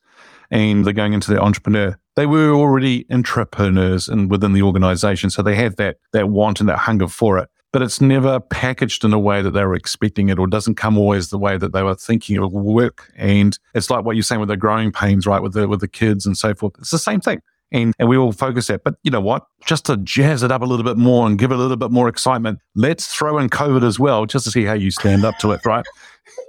and 0.49 0.85
they're 0.85 0.93
going 0.93 1.13
into 1.13 1.29
their 1.33 1.43
entrepreneur. 1.43 1.99
They 2.15 2.27
were 2.27 2.53
already 2.53 3.05
entrepreneurs 3.11 4.07
and 4.07 4.31
within 4.31 4.53
the 4.53 4.63
organization, 4.63 5.31
so 5.31 5.43
they 5.43 5.57
have 5.57 5.75
that 5.77 5.97
that 6.13 6.29
want 6.29 6.61
and 6.61 6.69
that 6.69 6.79
hunger 6.79 7.09
for 7.09 7.37
it. 7.39 7.49
But 7.73 7.83
it's 7.83 8.01
never 8.01 8.39
packaged 8.39 9.05
in 9.05 9.13
a 9.13 9.19
way 9.19 9.43
that 9.43 9.51
they 9.51 9.65
were 9.65 9.75
expecting 9.75 10.29
it, 10.29 10.39
or 10.39 10.47
doesn't 10.47 10.77
come 10.77 10.97
always 10.97 11.31
the 11.31 11.39
way 11.39 11.59
that 11.59 11.73
they 11.73 11.83
were 11.83 11.97
thinking 11.97 12.37
it 12.37 12.43
would 12.43 12.53
work. 12.53 13.13
And 13.17 13.59
it's 13.75 13.91
like 13.91 14.05
what 14.05 14.15
you're 14.15 14.23
saying 14.23 14.41
with 14.41 14.51
the 14.51 14.57
growing 14.57 14.93
pains, 14.93 15.27
right? 15.27 15.43
With 15.43 15.55
the 15.55 15.67
with 15.67 15.81
the 15.81 15.89
kids 15.89 16.27
and 16.27 16.39
so 16.39 16.55
forth. 16.55 16.75
It's 16.79 16.93
the 16.93 16.99
same 16.99 17.21
thing 17.21 17.41
and, 17.73 17.95
and 17.99 18.09
we 18.09 18.17
all 18.17 18.33
focus 18.33 18.67
that. 18.69 18.83
But 18.85 18.95
you 19.03 19.11
know 19.11 19.21
what? 19.21 19.47
Just 19.65 19.87
to 19.87 19.97
jazz 19.99 20.43
it 20.43 20.51
up 20.51 20.63
a 20.63 20.65
little 20.65 20.85
bit 20.85 20.97
more 20.97 21.27
and 21.27 21.39
give 21.39 21.51
it 21.53 21.55
a 21.55 21.59
little 21.59 21.77
bit 21.77 21.91
more 21.91 22.09
excitement, 22.09 22.59
let's 22.75 23.07
throw 23.15 23.39
in 23.39 23.49
COVID 23.49 23.85
as 23.85 23.99
well, 23.99 24.27
just 24.27 24.45
to 24.47 24.51
see 24.51 24.65
how 24.65 24.73
you 24.75 24.91
stand 24.91 25.25
up 25.25 25.39
to 25.39 25.53
it, 25.53 25.65
right? 25.65 25.85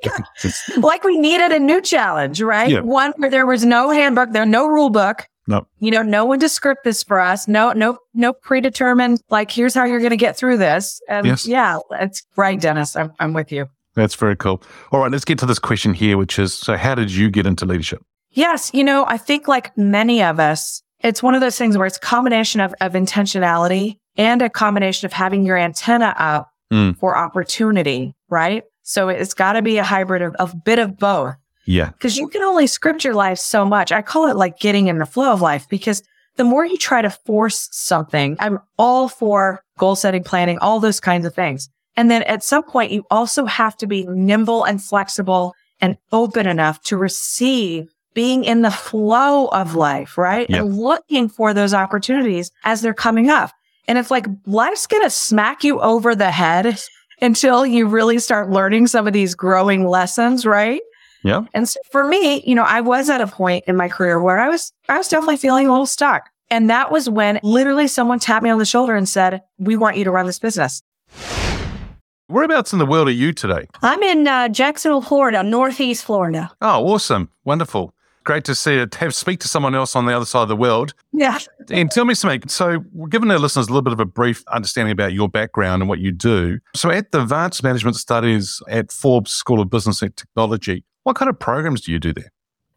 Like 0.77 1.03
we 1.03 1.17
needed 1.17 1.51
a 1.51 1.59
new 1.59 1.81
challenge, 1.81 2.41
right? 2.41 2.69
Yeah. 2.69 2.81
One 2.81 3.13
where 3.17 3.29
there 3.29 3.45
was 3.45 3.63
no 3.65 3.89
handbook, 3.89 4.31
there 4.31 4.45
no 4.45 4.67
rule 4.67 4.89
book. 4.89 5.27
No. 5.47 5.67
You 5.79 5.91
know, 5.91 6.03
no 6.03 6.23
one 6.25 6.39
to 6.39 6.49
script 6.49 6.83
this 6.83 7.03
for 7.03 7.19
us. 7.19 7.47
No, 7.47 7.71
no, 7.73 7.97
no 8.13 8.31
predetermined, 8.31 9.21
like, 9.29 9.49
here's 9.49 9.73
how 9.73 9.85
you're 9.85 9.99
going 9.99 10.11
to 10.11 10.17
get 10.17 10.37
through 10.37 10.57
this. 10.57 11.01
And 11.09 11.25
Yes. 11.25 11.47
yeah, 11.47 11.79
it's 11.93 12.23
right, 12.35 12.59
Denis. 12.59 12.95
I'm, 12.95 13.11
I'm 13.19 13.33
with 13.33 13.51
you. 13.51 13.67
that's 13.95 14.13
very 14.15 14.35
cool. 14.35 14.61
All 14.91 14.99
right, 14.99 15.11
let's 15.11 15.25
get 15.25 15.39
to 15.39 15.45
this 15.47 15.59
question 15.59 15.93
here, 15.93 16.15
which 16.17 16.37
is 16.37 16.53
so 16.53 16.77
how 16.77 16.93
did 16.95 17.11
you 17.11 17.29
get 17.31 17.45
into 17.47 17.65
leadership? 17.65 18.03
Yes. 18.29 18.71
You 18.73 18.83
know, 18.83 19.03
I 19.07 19.17
think 19.17 19.47
like 19.47 19.75
many 19.77 20.21
of 20.23 20.39
us, 20.39 20.83
it's 21.03 21.21
one 21.23 21.35
of 21.35 21.41
those 21.41 21.57
things 21.57 21.77
where 21.77 21.87
it's 21.87 21.97
a 21.97 22.01
combination 22.01 22.61
of, 22.61 22.73
of 22.81 22.93
intentionality 22.93 23.97
and 24.17 24.41
a 24.41 24.49
combination 24.49 25.05
of 25.05 25.13
having 25.13 25.45
your 25.45 25.57
antenna 25.57 26.15
up 26.17 26.47
Mm. 26.71 26.97
for 26.99 27.17
opportunity, 27.17 28.15
right? 28.29 28.63
So 28.83 29.09
it's 29.09 29.33
got 29.33 29.53
to 29.53 29.61
be 29.61 29.77
a 29.77 29.83
hybrid 29.83 30.21
of 30.21 30.35
a 30.39 30.55
bit 30.55 30.79
of 30.79 30.97
both 30.97 31.35
Yeah. 31.65 31.89
because 31.89 32.15
you 32.15 32.29
can 32.29 32.41
only 32.43 32.65
script 32.65 33.03
your 33.03 33.13
life 33.13 33.39
so 33.39 33.65
much. 33.65 33.91
I 33.91 34.01
call 34.01 34.27
it 34.29 34.37
like 34.37 34.57
getting 34.57 34.87
in 34.87 34.97
the 34.97 35.05
flow 35.05 35.33
of 35.33 35.41
life 35.41 35.67
because 35.69 36.01
the 36.37 36.45
more 36.45 36.65
you 36.65 36.77
try 36.77 37.01
to 37.01 37.09
force 37.09 37.67
something, 37.73 38.37
I'm 38.39 38.59
all 38.79 39.09
for 39.09 39.61
goal 39.77 39.97
setting, 39.97 40.23
planning, 40.23 40.59
all 40.59 40.79
those 40.79 41.01
kinds 41.01 41.25
of 41.25 41.35
things. 41.35 41.67
And 41.97 42.09
then 42.09 42.23
at 42.23 42.41
some 42.41 42.63
point, 42.63 42.93
you 42.93 43.03
also 43.11 43.43
have 43.45 43.75
to 43.79 43.85
be 43.85 44.05
nimble 44.07 44.63
and 44.63 44.81
flexible 44.81 45.53
and 45.81 45.97
open 46.13 46.47
enough 46.47 46.81
to 46.83 46.95
receive 46.95 47.89
being 48.13 48.43
in 48.43 48.61
the 48.61 48.71
flow 48.71 49.47
of 49.47 49.75
life, 49.75 50.17
right? 50.17 50.49
Yep. 50.49 50.59
And 50.59 50.77
looking 50.77 51.29
for 51.29 51.53
those 51.53 51.73
opportunities 51.73 52.51
as 52.63 52.81
they're 52.81 52.93
coming 52.93 53.29
up. 53.29 53.51
And 53.87 53.97
it's 53.97 54.11
like 54.11 54.25
life's 54.45 54.87
going 54.87 55.03
to 55.03 55.09
smack 55.09 55.63
you 55.63 55.79
over 55.79 56.15
the 56.15 56.31
head 56.31 56.79
until 57.21 57.65
you 57.65 57.87
really 57.87 58.19
start 58.19 58.49
learning 58.49 58.87
some 58.87 59.07
of 59.07 59.13
these 59.13 59.35
growing 59.35 59.87
lessons, 59.87 60.45
right? 60.45 60.81
Yeah. 61.23 61.43
And 61.53 61.69
so 61.69 61.79
for 61.91 62.07
me, 62.07 62.41
you 62.45 62.55
know, 62.55 62.63
I 62.63 62.81
was 62.81 63.09
at 63.09 63.21
a 63.21 63.27
point 63.27 63.65
in 63.67 63.75
my 63.75 63.87
career 63.89 64.19
where 64.19 64.39
I 64.39 64.49
was, 64.49 64.73
I 64.89 64.97
was 64.97 65.07
definitely 65.07 65.37
feeling 65.37 65.67
a 65.67 65.71
little 65.71 65.85
stuck. 65.85 66.29
And 66.49 66.69
that 66.69 66.91
was 66.91 67.09
when 67.09 67.39
literally 67.43 67.87
someone 67.87 68.19
tapped 68.19 68.43
me 68.43 68.49
on 68.49 68.59
the 68.59 68.65
shoulder 68.65 68.95
and 68.95 69.07
said, 69.07 69.41
we 69.57 69.77
want 69.77 69.97
you 69.97 70.03
to 70.03 70.11
run 70.11 70.25
this 70.25 70.39
business. 70.39 70.81
Whereabouts 72.27 72.73
in 72.73 72.79
the 72.79 72.85
world 72.85 73.07
are 73.07 73.11
you 73.11 73.33
today? 73.33 73.67
I'm 73.81 74.01
in 74.03 74.27
uh, 74.27 74.47
Jacksonville, 74.49 75.01
Florida, 75.01 75.43
Northeast 75.43 76.05
Florida. 76.05 76.51
Oh, 76.61 76.85
awesome. 76.87 77.29
Wonderful. 77.43 77.93
Great 78.23 78.43
to 78.45 78.55
see 78.55 78.75
it. 78.75 78.95
Have 78.95 79.15
speak 79.15 79.39
to 79.39 79.47
someone 79.47 79.73
else 79.73 79.95
on 79.95 80.05
the 80.05 80.15
other 80.15 80.25
side 80.25 80.43
of 80.43 80.49
the 80.49 80.55
world. 80.55 80.93
Yeah. 81.11 81.39
And 81.69 81.89
tell 81.89 82.05
me 82.05 82.13
something. 82.13 82.47
So, 82.47 82.79
giving 83.09 83.31
our 83.31 83.39
listeners 83.39 83.67
a 83.67 83.69
little 83.69 83.81
bit 83.81 83.93
of 83.93 83.99
a 83.99 84.05
brief 84.05 84.43
understanding 84.47 84.91
about 84.91 85.13
your 85.13 85.27
background 85.27 85.81
and 85.81 85.89
what 85.89 85.99
you 85.99 86.11
do. 86.11 86.59
So, 86.75 86.91
at 86.91 87.11
the 87.11 87.21
Advanced 87.21 87.63
Management 87.63 87.95
Studies 87.95 88.61
at 88.67 88.91
Forbes 88.91 89.31
School 89.31 89.59
of 89.59 89.69
Business 89.69 90.01
and 90.01 90.15
Technology, 90.15 90.85
what 91.03 91.15
kind 91.15 91.29
of 91.29 91.39
programs 91.39 91.81
do 91.81 91.91
you 91.91 91.99
do 91.99 92.13
there? 92.13 92.31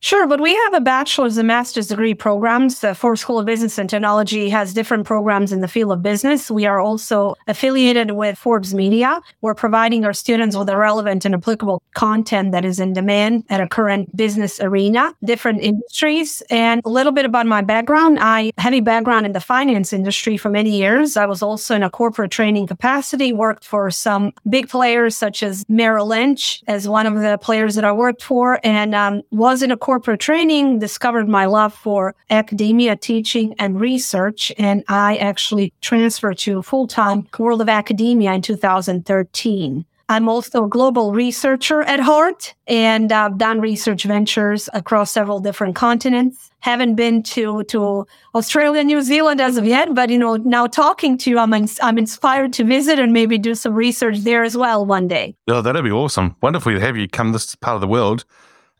Sure, 0.04 0.26
but 0.26 0.38
we 0.38 0.54
have 0.54 0.74
a 0.74 0.82
bachelor's 0.82 1.38
and 1.38 1.48
master's 1.48 1.86
degree 1.86 2.12
programs. 2.12 2.80
The 2.80 2.94
Forbes 2.94 3.22
School 3.22 3.38
of 3.38 3.46
Business 3.46 3.78
and 3.78 3.88
Technology 3.88 4.50
has 4.50 4.74
different 4.74 5.06
programs 5.06 5.50
in 5.50 5.62
the 5.62 5.66
field 5.66 5.92
of 5.92 6.02
business. 6.02 6.50
We 6.50 6.66
are 6.66 6.78
also 6.78 7.36
affiliated 7.46 8.10
with 8.10 8.36
Forbes 8.36 8.74
Media. 8.74 9.22
We're 9.40 9.54
providing 9.54 10.04
our 10.04 10.12
students 10.12 10.58
with 10.58 10.66
the 10.66 10.76
relevant 10.76 11.24
and 11.24 11.34
applicable 11.34 11.82
content 11.94 12.52
that 12.52 12.66
is 12.66 12.80
in 12.80 12.92
demand 12.92 13.44
at 13.48 13.62
a 13.62 13.66
current 13.66 14.14
business 14.14 14.60
arena, 14.60 15.14
different 15.24 15.62
industries. 15.62 16.42
And 16.50 16.82
a 16.84 16.90
little 16.90 17.12
bit 17.12 17.24
about 17.24 17.46
my 17.46 17.62
background. 17.62 18.18
I 18.20 18.52
have 18.58 18.74
a 18.74 18.80
background 18.80 19.24
in 19.24 19.32
the 19.32 19.40
finance 19.40 19.94
industry 19.94 20.36
for 20.36 20.50
many 20.50 20.76
years. 20.76 21.16
I 21.16 21.24
was 21.24 21.40
also 21.40 21.74
in 21.74 21.82
a 21.82 21.88
corporate 21.88 22.30
training 22.30 22.66
capacity, 22.66 23.32
worked 23.32 23.64
for 23.64 23.90
some 23.90 24.34
big 24.50 24.68
players 24.68 25.16
such 25.16 25.42
as 25.42 25.64
Merrill 25.66 26.08
Lynch 26.08 26.62
as 26.66 26.86
one 26.86 27.06
of 27.06 27.14
the 27.14 27.38
players 27.38 27.74
that 27.76 27.86
I 27.86 27.92
worked 27.92 28.22
for 28.22 28.60
and 28.62 28.94
um, 28.94 29.22
was 29.30 29.62
in 29.62 29.70
a 29.70 29.78
corporate 29.78 29.93
training, 29.98 30.78
discovered 30.78 31.28
my 31.28 31.46
love 31.46 31.74
for 31.74 32.14
academia, 32.30 32.96
teaching, 32.96 33.54
and 33.58 33.80
research. 33.80 34.52
And 34.58 34.84
I 34.88 35.16
actually 35.16 35.72
transferred 35.80 36.38
to 36.38 36.62
full 36.62 36.86
time 36.86 37.26
World 37.38 37.60
of 37.60 37.68
Academia 37.68 38.32
in 38.32 38.42
2013. 38.42 39.84
I'm 40.08 40.28
also 40.28 40.66
a 40.66 40.68
global 40.68 41.12
researcher 41.12 41.82
at 41.82 41.98
heart 41.98 42.54
and 42.66 43.10
I've 43.10 43.38
done 43.38 43.60
research 43.60 44.04
ventures 44.04 44.68
across 44.74 45.10
several 45.10 45.40
different 45.40 45.76
continents. 45.76 46.50
Haven't 46.60 46.94
been 46.94 47.22
to, 47.24 47.64
to 47.64 48.06
Australia, 48.34 48.84
New 48.84 49.00
Zealand 49.00 49.40
as 49.40 49.56
of 49.56 49.64
yet, 49.64 49.94
but 49.94 50.10
you 50.10 50.18
know, 50.18 50.36
now 50.36 50.66
talking 50.66 51.16
to 51.18 51.30
you, 51.30 51.38
I'm, 51.38 51.54
I'm 51.82 51.98
inspired 51.98 52.52
to 52.54 52.64
visit 52.64 52.98
and 52.98 53.12
maybe 53.12 53.38
do 53.38 53.54
some 53.54 53.74
research 53.74 54.18
there 54.18 54.44
as 54.44 54.56
well 54.56 54.84
one 54.84 55.08
day. 55.08 55.34
Oh, 55.48 55.62
that'd 55.62 55.82
be 55.82 55.90
awesome. 55.90 56.36
Wonderful 56.42 56.72
to 56.72 56.80
have 56.80 56.96
you 56.96 57.08
come 57.08 57.32
this 57.32 57.54
part 57.56 57.76
of 57.76 57.80
the 57.80 57.88
world. 57.88 58.24